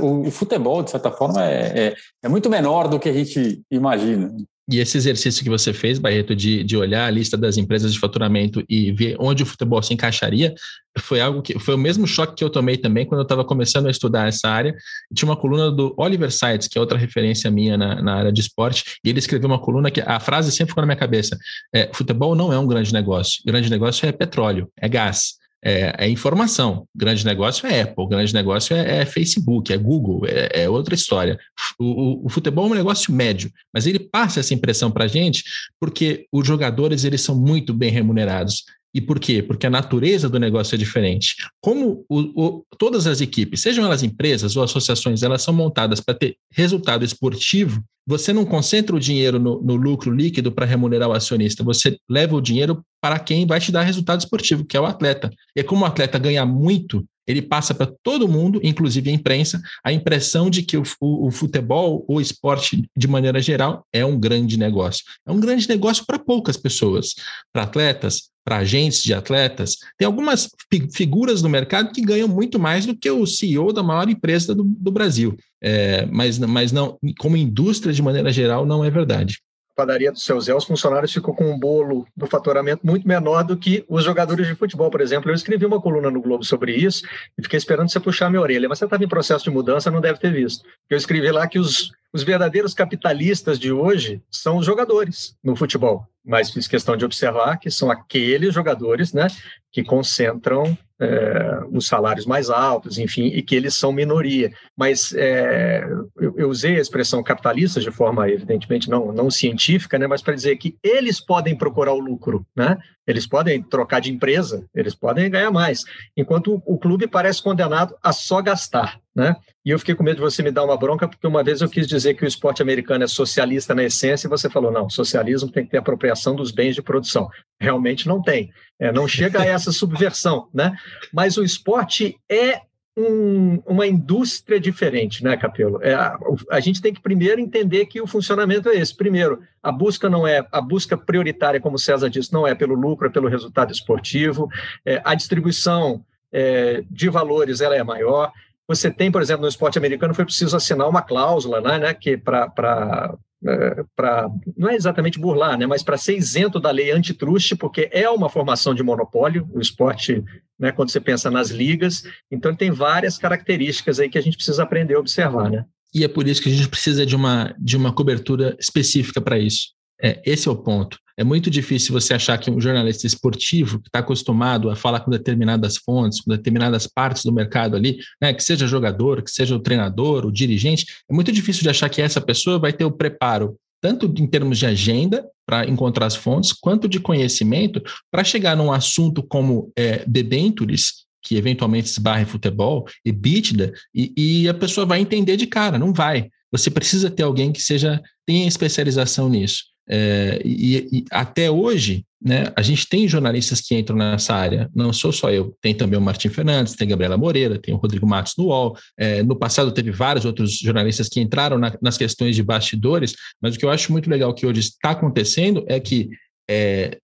[0.00, 4.34] O futebol, de certa forma, é, é, é muito menor do que a gente imagina.
[4.70, 7.98] E esse exercício que você fez, Barreto, de, de olhar a lista das empresas de
[7.98, 10.54] faturamento e ver onde o futebol se encaixaria,
[10.98, 13.86] foi algo que foi o mesmo choque que eu tomei também quando eu estava começando
[13.86, 14.72] a estudar essa área.
[15.12, 18.40] Tinha uma coluna do Oliver Sides, que é outra referência minha na, na área de
[18.40, 21.36] esporte, e ele escreveu uma coluna que a frase sempre ficou na minha cabeça:
[21.74, 23.42] é, futebol não é um grande negócio.
[23.44, 25.39] Grande negócio é petróleo, é gás.
[25.62, 26.86] É, é, informação.
[26.94, 31.38] Grande negócio é Apple, grande negócio é, é Facebook, é Google, é, é outra história.
[31.78, 35.08] O, o, o, futebol é um negócio médio, mas ele passa essa impressão para a
[35.08, 35.44] gente
[35.78, 38.64] porque os jogadores eles são muito bem remunerados.
[38.92, 39.42] E por quê?
[39.42, 41.36] Porque a natureza do negócio é diferente.
[41.60, 46.14] Como o, o, todas as equipes, sejam elas empresas ou associações, elas são montadas para
[46.14, 51.12] ter resultado esportivo, você não concentra o dinheiro no, no lucro líquido para remunerar o
[51.12, 54.86] acionista, você leva o dinheiro para quem vai te dar resultado esportivo, que é o
[54.86, 55.30] atleta.
[55.54, 59.60] E é como o atleta ganha muito, ele passa para todo mundo, inclusive a imprensa,
[59.84, 64.18] a impressão de que o, o, o, futebol, o esporte de maneira geral, é um
[64.18, 65.04] grande negócio.
[65.26, 67.14] É um grande negócio para poucas pessoas,
[67.52, 69.76] para atletas, para agentes de atletas.
[69.98, 70.48] Tem algumas
[70.92, 74.64] figuras no mercado que ganham muito mais do que o CEO da maior empresa do,
[74.64, 75.36] do Brasil.
[75.62, 79.38] É, mas, mas não, como indústria de maneira geral, não é verdade
[79.80, 83.56] padaria do seu Zé, os funcionários ficam com um bolo do faturamento muito menor do
[83.56, 85.30] que os jogadores de futebol, por exemplo.
[85.30, 87.06] Eu escrevi uma coluna no Globo sobre isso
[87.38, 90.00] e fiquei esperando você puxar minha orelha, mas você estava em processo de mudança, não
[90.00, 90.64] deve ter visto.
[90.88, 96.06] Eu escrevi lá que os, os verdadeiros capitalistas de hoje são os jogadores no futebol,
[96.24, 99.28] mas fiz questão de observar que são aqueles jogadores né,
[99.70, 104.52] que concentram é, os salários mais altos, enfim, e que eles são minoria.
[104.76, 105.82] Mas é,
[106.18, 110.34] eu, eu, usei a expressão capitalista de forma, evidentemente, não, não científica, né, mas para
[110.34, 112.76] dizer que eles podem procurar o lucro, né?
[113.06, 115.84] eles podem trocar de empresa, eles podem ganhar mais,
[116.16, 119.00] enquanto o, o clube parece condenado a só gastar.
[119.14, 119.34] Né?
[119.64, 121.68] E eu fiquei com medo de você me dar uma bronca, porque uma vez eu
[121.68, 125.50] quis dizer que o esporte americano é socialista na essência, e você falou, não, socialismo
[125.50, 127.28] tem que ter apropriação dos bens de produção.
[127.60, 128.52] Realmente não tem.
[128.78, 130.76] É, não chega a essa subversão, né?
[131.12, 132.60] Mas o esporte é
[132.96, 135.82] um, uma indústria diferente, né, Capelo?
[135.82, 136.18] É, a,
[136.50, 138.96] a, gente tem que primeiro entender que o funcionamento é esse.
[138.96, 143.06] Primeiro, a busca não é a busca prioritária, como César disse, não é pelo lucro,
[143.06, 144.48] é pelo resultado esportivo.
[144.84, 148.32] É, a distribuição é, de valores ela é maior.
[148.70, 152.16] Você tem, por exemplo, no esporte americano, foi preciso assinar uma cláusula, né, né que
[152.16, 157.56] para é, para não é exatamente burlar, né, mas para ser isento da lei antitruste,
[157.56, 160.22] porque é uma formação de monopólio, o esporte,
[160.56, 164.62] né, quando você pensa nas ligas, então tem várias características aí que a gente precisa
[164.62, 165.64] aprender a observar, né?
[165.92, 169.36] E é por isso que a gente precisa de uma, de uma cobertura específica para
[169.36, 169.70] isso.
[170.00, 170.96] É, esse é o ponto.
[171.20, 175.10] É muito difícil você achar que um jornalista esportivo, que está acostumado a falar com
[175.10, 179.60] determinadas fontes, com determinadas partes do mercado ali, né, que seja jogador, que seja o
[179.60, 183.54] treinador, o dirigente, é muito difícil de achar que essa pessoa vai ter o preparo,
[183.82, 188.72] tanto em termos de agenda, para encontrar as fontes, quanto de conhecimento, para chegar num
[188.72, 195.00] assunto como é, debentures, que eventualmente esbarra em futebol, EBITDA, e, e a pessoa vai
[195.00, 196.30] entender de cara, não vai.
[196.50, 199.69] Você precisa ter alguém que seja tenha especialização nisso.
[199.92, 204.92] É, e, e, até hoje, né, a gente tem jornalistas que entram nessa área, não
[204.92, 208.06] sou só eu, tem também o Martim Fernandes, tem a Gabriela Moreira, tem o Rodrigo
[208.06, 208.76] Matos no UOL.
[208.96, 213.56] É, no passado teve vários outros jornalistas que entraram na, nas questões de bastidores, mas
[213.56, 216.10] o que eu acho muito legal que hoje está acontecendo é que
[216.48, 216.98] é,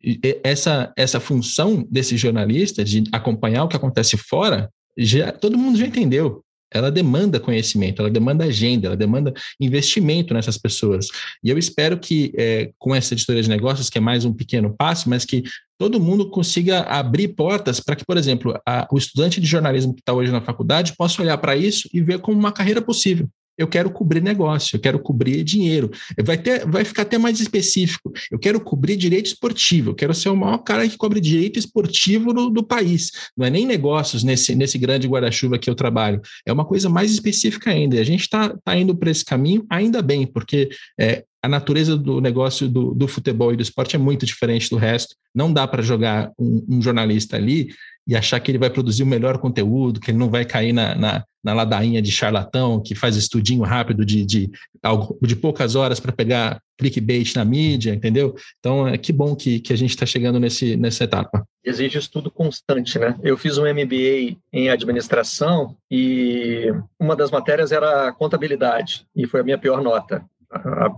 [0.44, 5.86] essa, essa função desse jornalista de acompanhar o que acontece fora, já, todo mundo já
[5.86, 11.08] entendeu ela demanda conhecimento, ela demanda agenda, ela demanda investimento nessas pessoas.
[11.42, 14.74] E eu espero que, é, com essa editoria de negócios, que é mais um pequeno
[14.76, 15.42] passo, mas que
[15.78, 20.00] todo mundo consiga abrir portas para que, por exemplo, a, o estudante de jornalismo que
[20.00, 23.66] está hoje na faculdade possa olhar para isso e ver como uma carreira possível eu
[23.66, 25.90] quero cobrir negócio, eu quero cobrir dinheiro.
[26.24, 28.12] Vai, ter, vai ficar até mais específico.
[28.30, 32.32] Eu quero cobrir direito esportivo, eu quero ser o maior cara que cobre direito esportivo
[32.32, 33.10] do, do país.
[33.36, 36.20] Não é nem negócios nesse, nesse grande guarda-chuva que eu trabalho.
[36.44, 37.96] É uma coisa mais específica ainda.
[37.96, 41.96] E a gente está tá indo para esse caminho, ainda bem, porque é, a natureza
[41.96, 45.14] do negócio do, do, futebol e do esporte é muito diferente do resto.
[45.34, 47.68] Não dá para jogar um, um jornalista ali
[48.06, 50.94] e achar que ele vai produzir o melhor conteúdo, que ele não vai cair na,
[50.94, 54.50] na, na ladainha de charlatão, que faz estudinho rápido de, de,
[55.22, 58.34] de poucas horas para pegar clickbait na mídia, entendeu?
[58.60, 61.44] Então, é que bom que, que a gente está chegando nesse, nessa etapa.
[61.64, 63.18] Exige estudo constante, né?
[63.22, 69.44] Eu fiz um MBA em administração e uma das matérias era contabilidade, e foi a
[69.44, 70.24] minha pior nota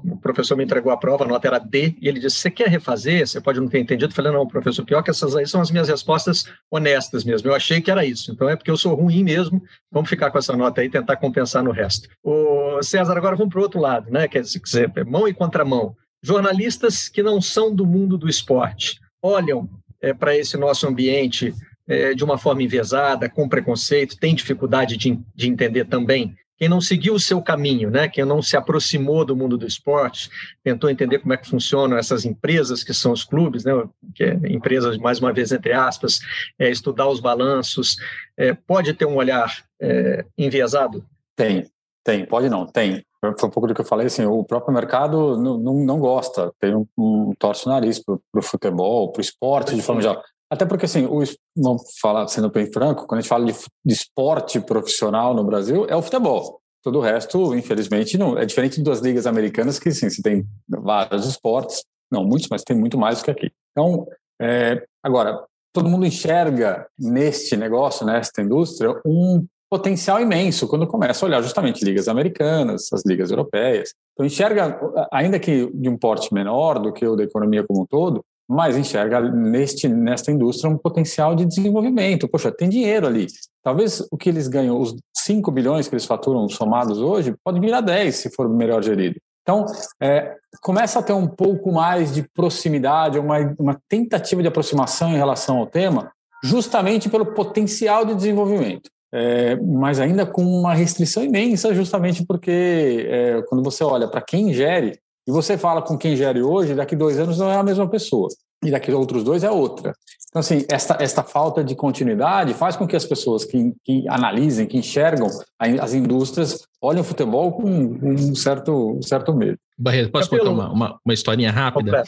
[0.04, 2.68] o professor me entregou a prova, a nota era D, e ele disse: Você quer
[2.68, 3.26] refazer?
[3.26, 4.10] Você pode não ter entendido.
[4.10, 7.48] Eu falei: Não, professor, pior que essas aí são as minhas respostas honestas mesmo.
[7.48, 8.32] Eu achei que era isso.
[8.32, 9.62] Então é porque eu sou ruim mesmo.
[9.90, 12.08] Vamos ficar com essa nota aí e tentar compensar no resto.
[12.22, 14.28] O César, agora vamos para o outro lado, né?
[14.28, 15.94] Quer dizer, mão e contramão.
[16.22, 19.68] Jornalistas que não são do mundo do esporte olham
[20.00, 21.54] é, para esse nosso ambiente
[21.88, 26.80] é, de uma forma enviesada, com preconceito, têm dificuldade de, de entender também quem não
[26.80, 28.08] seguiu o seu caminho, né?
[28.08, 30.28] quem não se aproximou do mundo do esporte,
[30.62, 33.72] tentou entender como é que funcionam essas empresas que são os clubes, né?
[34.14, 36.18] que é empresas, mais uma vez, entre aspas,
[36.58, 37.96] é, estudar os balanços,
[38.36, 41.06] é, pode ter um olhar é, enviesado?
[41.36, 41.70] Tem,
[42.04, 43.04] tem, pode não, tem.
[43.20, 46.52] Foi um pouco do que eu falei, assim, o próprio mercado não, não, não gosta,
[46.58, 50.22] tem um, um torce o nariz para o futebol, para o esporte de forma geral.
[50.50, 51.22] Até porque, assim, o,
[51.56, 53.52] vamos falar, sendo bem franco, quando a gente fala de,
[53.84, 56.60] de esporte profissional no Brasil, é o futebol.
[56.82, 61.26] Todo o resto, infelizmente, não é diferente das ligas americanas, que sim, você tem vários
[61.26, 63.50] esportes, não muitos, mas tem muito mais do que aqui.
[63.72, 64.06] Então,
[64.40, 71.28] é, agora, todo mundo enxerga neste negócio, nesta indústria, um potencial imenso quando começa a
[71.28, 73.92] olhar justamente ligas americanas, as ligas europeias.
[74.12, 74.80] Então, enxerga,
[75.12, 78.76] ainda que de um porte menor do que o da economia como um todo, mas
[78.76, 82.26] enxerga neste, nesta indústria um potencial de desenvolvimento.
[82.26, 83.26] Poxa, tem dinheiro ali.
[83.62, 87.82] Talvez o que eles ganham, os 5 bilhões que eles faturam somados hoje, pode virar
[87.82, 89.16] 10 se for melhor gerido.
[89.42, 89.64] Então,
[90.00, 95.16] é, começa a ter um pouco mais de proximidade, uma, uma tentativa de aproximação em
[95.16, 96.10] relação ao tema,
[96.42, 98.90] justamente pelo potencial de desenvolvimento.
[99.12, 104.52] É, mas ainda com uma restrição imensa, justamente porque é, quando você olha para quem
[104.52, 104.98] gere,
[105.28, 108.28] e você fala com quem gere hoje, daqui dois anos não é a mesma pessoa.
[108.64, 109.92] E daqui outros dois é outra.
[110.30, 114.66] Então, assim, esta, esta falta de continuidade faz com que as pessoas que, que analisem,
[114.66, 119.58] que enxergam as indústrias, olhem o futebol com um certo, um certo medo.
[119.78, 122.02] Barreto, posso contar uma, uma, uma historinha rápida?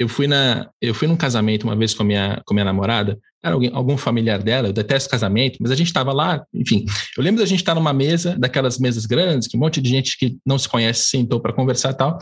[0.00, 2.64] Eu fui, na, eu fui num casamento uma vez com a minha, com a minha
[2.64, 6.86] namorada, era alguém, algum familiar dela, eu detesto casamento, mas a gente estava lá, enfim.
[7.16, 10.16] Eu lembro da gente estar numa mesa, daquelas mesas grandes, que um monte de gente
[10.16, 12.18] que não se conhece sentou para conversar e tal.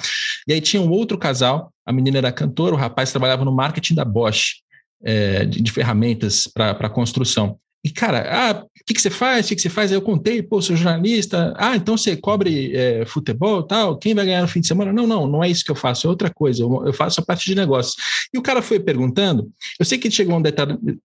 [0.49, 3.95] E aí tinha um outro casal, a menina era cantora, o rapaz trabalhava no marketing
[3.95, 4.57] da Bosch,
[5.05, 7.59] é, de, de ferramentas para construção.
[7.85, 9.47] E, cara, ah, o que, que você faz?
[9.47, 9.91] O que, que você faz?
[9.91, 11.55] Aí eu contei, pô, sou jornalista.
[11.57, 13.97] Ah, então você cobre é, futebol tal?
[13.97, 14.93] Quem vai ganhar no fim de semana?
[14.93, 16.63] Não, não, não é isso que eu faço, é outra coisa.
[16.63, 17.95] Eu, eu faço a parte de negócios.
[18.35, 19.51] E o cara foi perguntando.
[19.79, 20.43] Eu sei que chegou um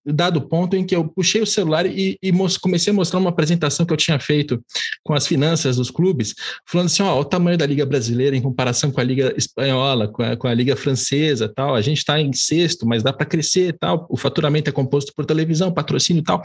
[0.06, 3.86] dado ponto em que eu puxei o celular e, e comecei a mostrar uma apresentação
[3.86, 4.64] que eu tinha feito
[5.04, 6.34] com as finanças dos clubes,
[6.66, 10.24] falando assim: ó, o tamanho da Liga Brasileira em comparação com a Liga Espanhola, com
[10.24, 11.76] a, com a Liga Francesa tal.
[11.76, 14.08] A gente está em sexto, mas dá para crescer tal.
[14.10, 16.44] O faturamento é composto por televisão, patrocínio e tal.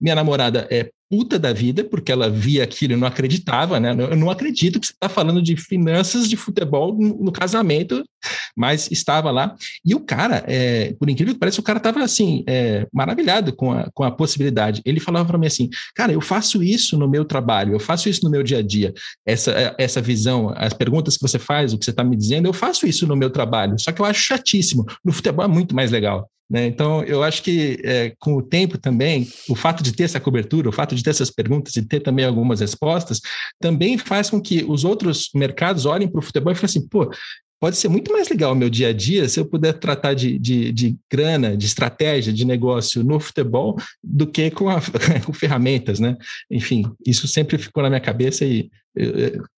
[0.00, 3.92] Minha namorada é puta da vida, porque ela via aquilo e não acreditava, né?
[3.92, 8.04] Eu não acredito que você está falando de finanças de futebol no, casamento,
[8.56, 9.54] mas estava lá.
[9.84, 13.72] E o cara, é, por incrível que pareça, o cara estava assim, é, maravilhado com
[13.72, 14.82] a, com a possibilidade.
[14.84, 18.24] Ele falava para mim assim: cara, eu faço isso no meu trabalho, eu faço isso
[18.24, 18.92] no meu dia a dia.
[19.26, 22.52] Essa, essa visão, as perguntas que você faz, o que você está me dizendo, eu
[22.52, 23.78] faço isso no meu trabalho.
[23.78, 24.84] Só que eu acho chatíssimo.
[25.04, 26.28] No futebol é muito mais legal.
[26.50, 26.66] Né?
[26.66, 30.68] Então, eu acho que é, com o tempo também, o fato de ter essa cobertura,
[30.68, 33.20] o fato de ter essas perguntas e ter também algumas respostas,
[33.60, 37.10] também faz com que os outros mercados olhem para o futebol e falem assim, pô,
[37.60, 40.38] pode ser muito mais legal o meu dia a dia se eu puder tratar de,
[40.38, 44.80] de, de grana, de estratégia, de negócio no futebol do que com, a,
[45.24, 46.16] com ferramentas, né?
[46.50, 48.70] Enfim, isso sempre ficou na minha cabeça e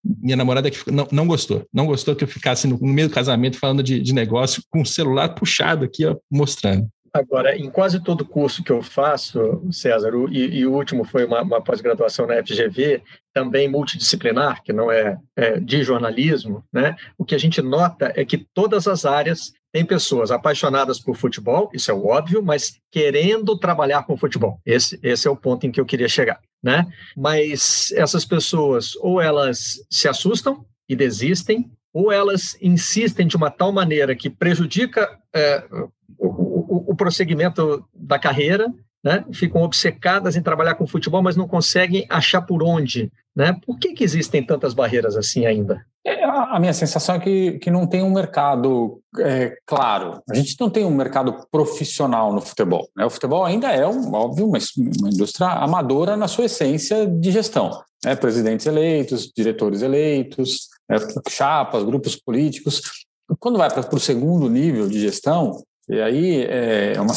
[0.03, 3.13] minha namorada que não, não gostou, não gostou que eu ficasse no, no meio do
[3.13, 6.87] casamento falando de, de negócio com o celular puxado aqui, ó, mostrando.
[7.13, 11.41] Agora, em quase todo curso que eu faço, César, e, e o último foi uma,
[11.41, 13.01] uma pós-graduação na FGV,
[13.33, 16.95] também multidisciplinar, que não é, é, de jornalismo, né?
[17.17, 21.69] o que a gente nota é que todas as áreas têm pessoas apaixonadas por futebol,
[21.73, 24.59] isso é óbvio, mas querendo trabalhar com futebol.
[24.65, 26.39] Esse, esse é o ponto em que eu queria chegar.
[26.61, 26.85] Né?
[27.15, 33.71] Mas essas pessoas, ou elas se assustam e desistem, ou elas insistem de uma tal
[33.71, 35.63] maneira que prejudica é,
[36.17, 36.48] o, o,
[36.99, 38.71] prosseguimento da carreira,
[39.03, 39.23] né?
[39.33, 43.09] ficam obcecadas em trabalhar com futebol, mas não conseguem achar por onde.
[43.35, 43.57] Né?
[43.65, 45.85] Por que, que existem tantas barreiras assim ainda?
[46.05, 50.21] É, a minha sensação é que, que não tem um mercado é, claro.
[50.29, 52.89] A gente não tem um mercado profissional no futebol.
[52.95, 53.05] Né?
[53.05, 54.57] O futebol ainda é, um, óbvio, uma,
[54.99, 57.81] uma indústria amadora na sua essência de gestão.
[58.03, 58.15] Né?
[58.15, 60.97] Presidentes eleitos, diretores eleitos, né?
[61.29, 62.81] chapas, grupos políticos.
[63.39, 67.15] Quando vai para o segundo nível de gestão, e aí é, é uma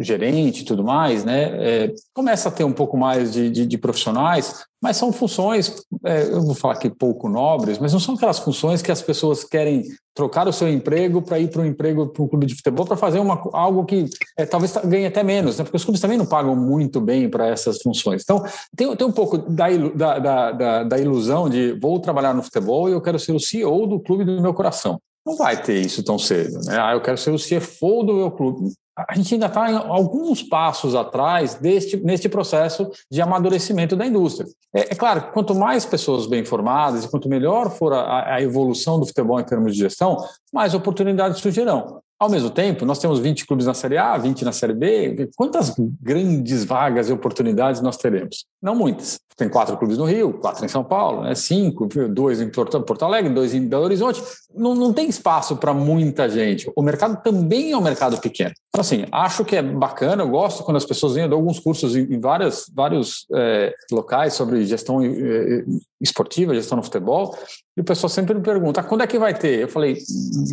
[0.00, 1.42] gerente e tudo mais, né?
[1.58, 6.22] É, começa a ter um pouco mais de, de, de profissionais, mas são funções, é,
[6.22, 9.82] eu vou falar aqui pouco nobres, mas não são aquelas funções que as pessoas querem
[10.14, 12.96] trocar o seu emprego para ir para um emprego para um clube de futebol para
[12.96, 14.06] fazer uma, algo que
[14.38, 15.64] é, talvez ganhe até menos, né?
[15.64, 18.22] Porque os clubes também não pagam muito bem para essas funções.
[18.22, 18.44] Então
[18.76, 22.92] tem, tem um pouco da, da, da, da ilusão de vou trabalhar no futebol e
[22.92, 26.18] eu quero ser o CEO do clube do meu coração não vai ter isso tão
[26.18, 26.60] cedo.
[26.64, 26.78] Né?
[26.80, 28.72] Ah, eu quero ser o CFO do meu clube.
[28.96, 34.48] a gente ainda está alguns passos atrás deste, neste processo de amadurecimento da indústria.
[34.72, 39.00] É, é claro, quanto mais pessoas bem formadas e quanto melhor for a, a evolução
[39.00, 40.16] do futebol em termos de gestão,
[40.52, 42.00] mais oportunidades surgirão.
[42.18, 45.28] Ao mesmo tempo, nós temos 20 clubes na Série A, 20 na Série B.
[45.36, 48.46] Quantas grandes vagas e oportunidades nós teremos?
[48.62, 49.20] Não muitas.
[49.36, 51.34] Tem quatro clubes no Rio, quatro em São Paulo, né?
[51.34, 54.22] cinco, dois em Porto Alegre, dois em Belo Horizonte.
[54.54, 56.72] Não, não tem espaço para muita gente.
[56.74, 58.54] O mercado também é um mercado pequeno.
[58.70, 61.60] Então, assim, acho que é bacana, eu gosto quando as pessoas vêm, eu dou alguns
[61.60, 65.64] cursos em, em várias, vários é, locais sobre gestão é,
[66.00, 67.36] esportiva, gestão no futebol,
[67.76, 69.60] e o pessoal sempre me pergunta, ah, quando é que vai ter?
[69.60, 69.98] Eu falei,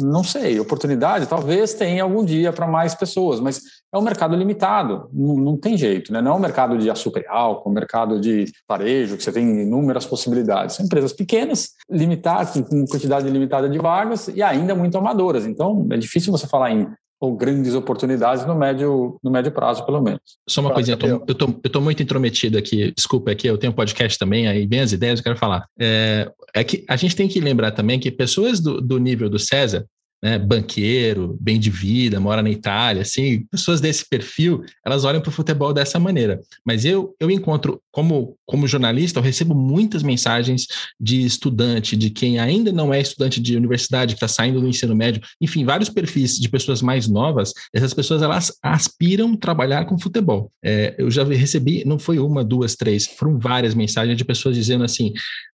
[0.02, 3.62] não sei, oportunidade talvez tenha algum dia para mais pessoas, mas
[3.94, 6.22] é um mercado limitado, não, não, tem jeito, né?
[6.22, 9.62] Não é um mercado de açúcar e álcool, um mercado de varejo, que você tem
[9.62, 10.76] inúmeras possibilidades.
[10.76, 15.46] São empresas pequenas, limitadas, com quantidade limitada de vagas e ainda muito amadoras.
[15.46, 16.88] Então, é difícil você falar em
[17.24, 20.20] ou grandes oportunidades no médio, no médio prazo, pelo menos.
[20.46, 23.58] Só uma coisinha, eu tô, eu, tô, eu tô muito intrometido aqui, desculpa, aqui eu
[23.58, 25.66] tenho um podcast também, aí bem as ideias, eu quero falar.
[25.80, 29.40] É, é que a gente tem que lembrar também que pessoas do, do nível do
[29.40, 29.86] César,
[30.24, 35.28] né, banqueiro, bem de vida, mora na Itália, assim, pessoas desse perfil, elas olham para
[35.28, 36.40] o futebol dessa maneira.
[36.66, 40.66] Mas eu, eu encontro, como, como jornalista, eu recebo muitas mensagens
[40.98, 44.96] de estudante, de quem ainda não é estudante de universidade, que está saindo do ensino
[44.96, 50.50] médio, enfim, vários perfis de pessoas mais novas, essas pessoas, elas aspiram trabalhar com futebol.
[50.64, 54.86] É, eu já recebi, não foi uma, duas, três, foram várias mensagens de pessoas dizendo
[54.86, 55.12] assim,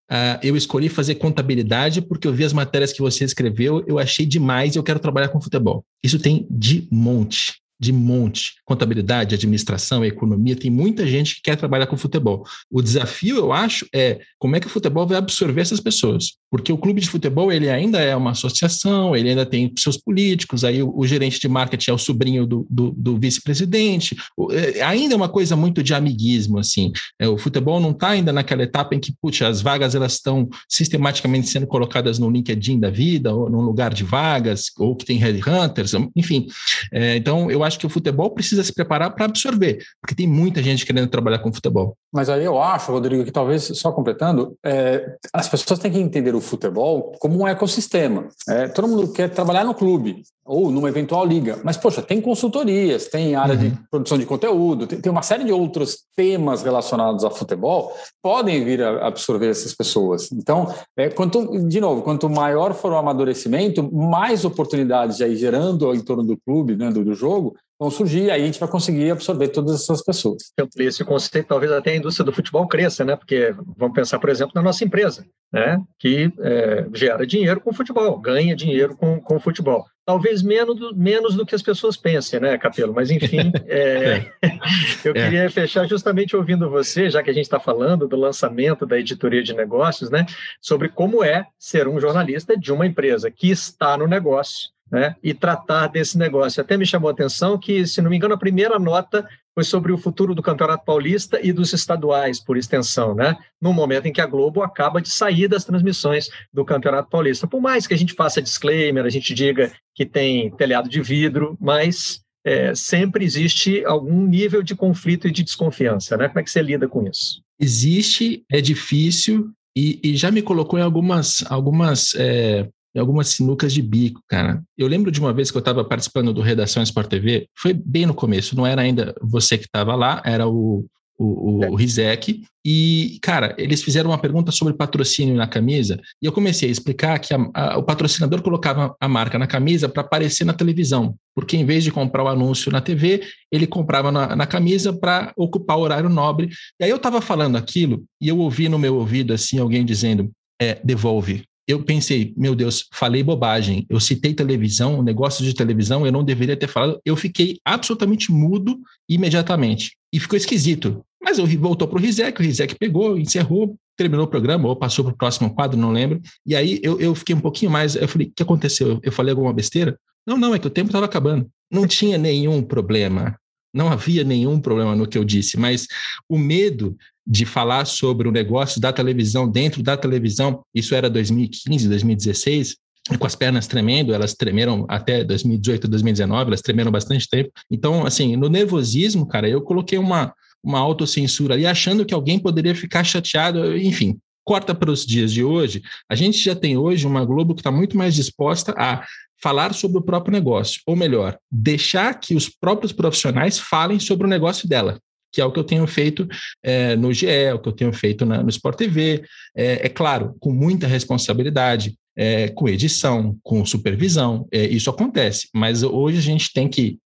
[0.10, 4.26] Uh, eu escolhi fazer contabilidade porque eu vi as matérias que você escreveu, eu achei
[4.26, 5.86] demais e eu quero trabalhar com futebol.
[6.04, 8.56] Isso tem de monte de monte.
[8.66, 12.44] Contabilidade, administração, economia, tem muita gente que quer trabalhar com futebol.
[12.70, 16.38] O desafio, eu acho, é como é que o futebol vai absorver essas pessoas.
[16.52, 20.64] Porque o clube de futebol, ele ainda é uma associação, ele ainda tem seus políticos,
[20.64, 24.16] aí o, o gerente de marketing é o sobrinho do, do, do vice-presidente,
[24.52, 26.92] é, ainda é uma coisa muito de amiguismo, assim.
[27.20, 30.50] É, o futebol não está ainda naquela etapa em que, putz, as vagas elas estão
[30.68, 35.18] sistematicamente sendo colocadas no LinkedIn da vida, ou num lugar de vagas, ou que tem
[35.18, 36.48] headhunters, enfim.
[36.92, 40.28] É, então, eu acho acho que o futebol precisa se preparar para absorver, porque tem
[40.28, 41.96] muita gente querendo trabalhar com futebol.
[42.12, 46.36] Mas aí eu acho, Rodrigo, que talvez, só completando, é, as pessoas têm que entender
[46.36, 48.28] o futebol como um ecossistema.
[48.50, 53.06] É, todo mundo quer trabalhar no clube ou numa eventual liga, mas, poxa, tem consultorias,
[53.06, 53.70] tem área uhum.
[53.70, 58.66] de produção de conteúdo, tem, tem, uma série de outros temas relacionados a futebol podem
[58.66, 60.32] vir a absorver essas pessoas.
[60.32, 66.02] Então, é, quanto, de novo, quanto maior for o amadurecimento, mais oportunidades aí gerando em
[66.02, 69.48] torno do clube, né, do, do jogo, vão surgir, aí a gente vai conseguir absorver
[69.48, 70.52] todas essas pessoas.
[70.78, 73.16] Esse conceito, talvez até a indústria do futebol cresça, né?
[73.16, 75.82] Porque vamos pensar, por exemplo, na nossa empresa, né?
[75.98, 79.86] Que é, gera dinheiro com o futebol, ganha dinheiro com, com o futebol.
[80.06, 82.94] Talvez menos do, menos do que as pessoas pensem, né, Capelo?
[82.94, 84.26] Mas, enfim, é,
[85.06, 85.14] eu é.
[85.14, 89.42] queria fechar justamente ouvindo você, já que a gente está falando do lançamento da editoria
[89.42, 90.26] de negócios, né?
[90.60, 95.34] Sobre como é ser um jornalista de uma empresa que está no negócio, né, e
[95.34, 96.62] tratar desse negócio.
[96.62, 99.92] Até me chamou a atenção que, se não me engano, a primeira nota foi sobre
[99.92, 103.36] o futuro do Campeonato Paulista e dos estaduais, por extensão, né?
[103.62, 107.48] no momento em que a Globo acaba de sair das transmissões do Campeonato Paulista.
[107.48, 111.58] Por mais que a gente faça disclaimer, a gente diga que tem telhado de vidro,
[111.60, 116.16] mas é, sempre existe algum nível de conflito e de desconfiança.
[116.16, 116.30] Né?
[116.30, 117.42] Como é que você lida com isso?
[117.60, 123.74] Existe, é difícil, e, e, já me colocou em algumas, algumas é, em algumas sinucas
[123.74, 124.62] de bico, cara.
[124.78, 128.06] Eu lembro de uma vez que eu estava participando do Redação Sport TV, foi bem
[128.06, 130.86] no começo, não era ainda você que estava lá, era o,
[131.20, 136.32] o, o, Rizek, e, cara, eles fizeram uma pergunta sobre patrocínio na camisa, e eu
[136.32, 140.46] comecei a explicar que a, a, o patrocinador colocava a marca na camisa para aparecer
[140.46, 143.22] na televisão, porque em vez de comprar o anúncio na TV,
[143.52, 146.50] ele comprava na, na camisa para ocupar o horário nobre.
[146.80, 150.32] E aí eu estava falando aquilo, e eu ouvi no meu ouvido, assim, alguém dizendo,
[150.62, 153.86] é, devolve, eu pensei, meu Deus, falei bobagem.
[153.88, 157.00] Eu citei televisão, negócio de televisão, eu não deveria ter falado.
[157.06, 159.96] Eu fiquei absolutamente mudo imediatamente.
[160.12, 161.06] E ficou esquisito.
[161.24, 165.06] Mas eu voltou para o Rizek, o Rizek pegou, encerrou, terminou o programa, ou passou
[165.06, 166.20] para o próximo quadro, não lembro.
[166.44, 167.96] E aí eu, eu fiquei um pouquinho mais.
[167.96, 169.00] Eu falei, o que aconteceu?
[169.04, 169.96] Eu falei alguma besteira?
[170.26, 171.48] Não, não, é que o tempo estava acabando.
[171.72, 173.38] Não tinha nenhum problema.
[173.72, 175.86] Não havia nenhum problema no que eu disse, mas
[176.28, 176.98] o medo
[177.30, 182.76] de falar sobre o negócio da televisão dentro da televisão, isso era 2015, 2016,
[183.20, 187.52] com as pernas tremendo, elas tremeram até 2018, 2019, elas tremeram bastante tempo.
[187.70, 192.74] Então, assim, no nervosismo, cara, eu coloquei uma, uma autocensura ali, achando que alguém poderia
[192.74, 197.24] ficar chateado, enfim, corta para os dias de hoje, a gente já tem hoje uma
[197.24, 199.06] Globo que está muito mais disposta a
[199.42, 204.30] falar sobre o próprio negócio, ou melhor, deixar que os próprios profissionais falem sobre o
[204.30, 205.00] negócio dela
[205.32, 206.28] que é o que eu tenho feito
[206.64, 209.24] é, no GE, é o que eu tenho feito na, no Sport TV,
[209.56, 216.18] é, é, claro, com muita responsabilidade, é, com edição, com supervisão, isso acontece, mas hoje
[216.18, 216.98] a gente tem que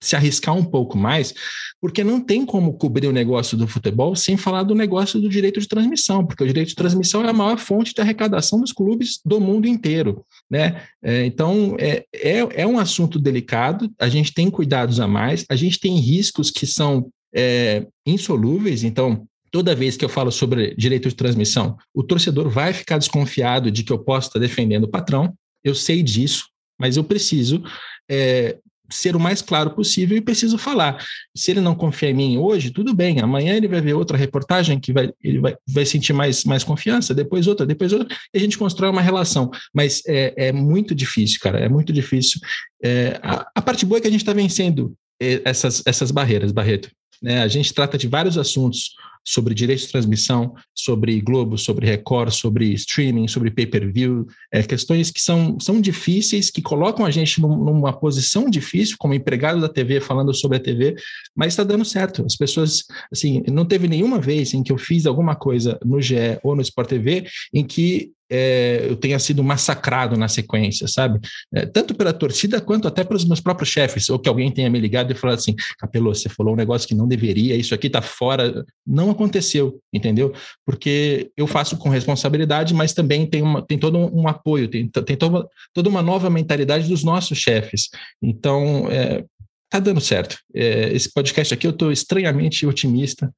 [0.00, 1.32] se arriscar um pouco mais,
[1.80, 5.58] porque não tem como cobrir o negócio do futebol sem falar do negócio do direito
[5.58, 9.20] de transmissão, porque o direito de transmissão é a maior fonte de arrecadação dos clubes
[9.24, 10.82] do mundo inteiro, né?
[11.24, 15.80] Então, é, é, é um assunto delicado, a gente tem cuidados a mais, a gente
[15.80, 21.14] tem riscos que são é, insolúveis, então toda vez que eu falo sobre direito de
[21.14, 25.34] transmissão, o torcedor vai ficar desconfiado de que eu posso estar defendendo o patrão.
[25.62, 27.62] Eu sei disso, mas eu preciso
[28.10, 28.58] é,
[28.90, 31.04] ser o mais claro possível e preciso falar.
[31.34, 33.20] Se ele não confia em mim hoje, tudo bem.
[33.20, 37.14] Amanhã ele vai ver outra reportagem que vai, ele vai, vai sentir mais, mais confiança,
[37.14, 39.50] depois outra, depois outra, e a gente constrói uma relação.
[39.74, 42.40] Mas é, é muito difícil, cara, é muito difícil.
[42.82, 46.52] É, a, a parte boa é que a gente está vencendo é, essas, essas barreiras,
[46.52, 46.90] Barreto.
[47.22, 47.42] Né?
[47.42, 48.94] A gente trata de vários assuntos
[49.26, 55.20] sobre direitos de transmissão, sobre Globo, sobre Record, sobre streaming, sobre pay-per-view, é, questões que
[55.20, 60.00] são, são difíceis, que colocam a gente num, numa posição difícil, como empregado da TV
[60.00, 60.94] falando sobre a TV,
[61.34, 62.24] mas está dando certo.
[62.24, 66.38] As pessoas, assim, não teve nenhuma vez em que eu fiz alguma coisa no GE
[66.44, 71.20] ou no Sport TV em que é, eu tenha sido massacrado na sequência, sabe?
[71.54, 74.78] É, tanto pela torcida quanto até pelos meus próprios chefes, ou que alguém tenha me
[74.78, 78.02] ligado e falado assim: Capelo, você falou um negócio que não deveria, isso aqui tá
[78.02, 78.64] fora.
[78.86, 80.32] Não aconteceu, entendeu?
[80.64, 85.16] Porque eu faço com responsabilidade, mas também tem, uma, tem todo um apoio, tem, tem
[85.16, 87.88] toda, toda uma nova mentalidade dos nossos chefes.
[88.22, 89.24] Então, é,
[89.70, 90.38] tá dando certo.
[90.54, 93.32] É, esse podcast aqui eu estou estranhamente otimista,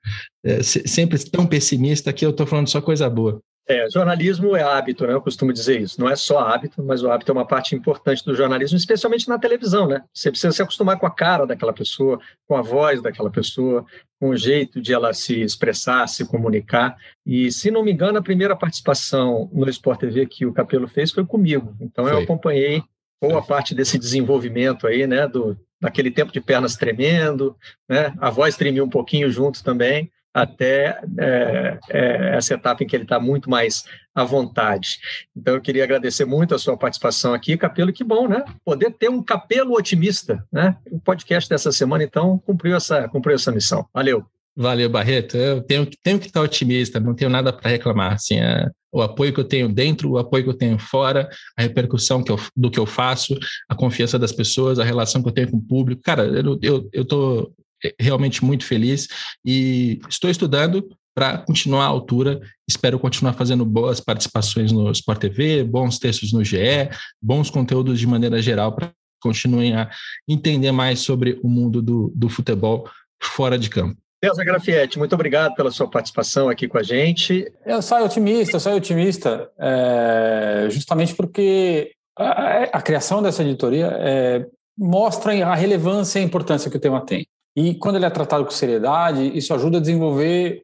[0.45, 3.41] é, sempre tão pessimista que eu estou falando só coisa boa.
[3.69, 5.13] É, jornalismo é hábito, né?
[5.13, 6.01] Eu costumo dizer isso.
[6.01, 9.39] Não é só hábito, mas o hábito é uma parte importante do jornalismo, especialmente na
[9.39, 10.03] televisão, né?
[10.13, 13.85] Você precisa se acostumar com a cara daquela pessoa, com a voz daquela pessoa,
[14.19, 16.97] com o jeito de ela se expressar, se comunicar.
[17.27, 21.13] E, se não me engano, a primeira participação no Sport TV que o Capelo fez
[21.13, 21.77] foi comigo.
[21.79, 22.15] Então, foi.
[22.15, 22.83] eu acompanhei
[23.21, 25.29] boa parte desse desenvolvimento aí, né?
[25.29, 27.55] Do, daquele tempo de pernas tremendo,
[27.87, 28.15] né?
[28.19, 30.11] A voz tremia um pouquinho junto também
[30.43, 33.85] até é, é, essa etapa em que ele está muito mais
[34.15, 34.99] à vontade.
[35.37, 38.45] Então, eu queria agradecer muito a sua participação aqui, Capelo, que bom, né?
[38.65, 40.77] Poder ter um Capelo otimista, né?
[40.91, 43.87] O podcast dessa semana, então, cumpriu essa, cumpriu essa missão.
[43.93, 44.25] Valeu.
[44.57, 45.37] Valeu, Barreto.
[45.37, 48.15] Eu tenho, tenho que estar otimista, não tenho nada para reclamar.
[48.15, 51.63] Assim, é, o apoio que eu tenho dentro, o apoio que eu tenho fora, a
[51.63, 55.33] repercussão que eu, do que eu faço, a confiança das pessoas, a relação que eu
[55.33, 56.03] tenho com o público.
[56.03, 57.53] Cara, eu, eu, eu tô
[58.01, 59.09] realmente muito feliz
[59.45, 62.41] e estou estudando para continuar à altura.
[62.69, 66.89] Espero continuar fazendo boas participações no Sport TV, bons textos no GE,
[67.21, 69.91] bons conteúdos de maneira geral para continuem a
[70.29, 72.89] entender mais sobre o mundo do, do futebol
[73.21, 74.01] fora de campo.
[74.25, 77.51] César Grafietti, muito obrigado pela sua participação aqui com a gente.
[77.65, 84.47] Eu saio otimista, eu saio otimista, é, justamente porque a, a, criação dessa editoria é,
[84.77, 87.29] mostra a relevância e a importância que o tema tem.
[87.59, 90.63] E quando ele é tratado com seriedade, isso ajuda a desenvolver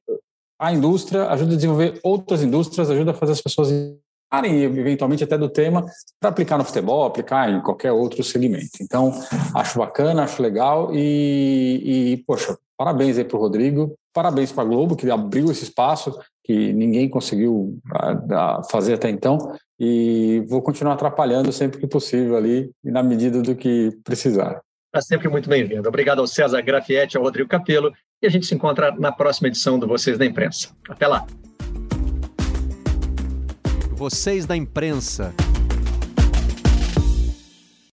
[0.57, 3.69] a indústria, ajuda a desenvolver outras indústrias, ajuda a fazer as pessoas
[4.33, 5.85] irem eventualmente até do tema
[6.21, 8.79] para aplicar no futebol, aplicar em qualquer outro segmento.
[8.81, 9.13] Então,
[9.57, 14.67] acho bacana, acho legal e, e poxa, parabéns aí para o Rodrigo, parabéns para a
[14.67, 17.77] Globo que abriu esse espaço que ninguém conseguiu
[18.71, 19.37] fazer até então
[19.81, 24.63] e vou continuar atrapalhando sempre que possível ali na medida do que precisar.
[24.95, 25.89] Está sempre muito bem-vindo.
[25.89, 27.93] Obrigado ao César Grafietti, ao Rodrigo Capelo,
[28.23, 30.69] e a gente se encontra na próxima edição do Vocês da Imprensa.
[30.89, 31.27] Até lá.
[33.91, 35.35] Vocês da Imprensa.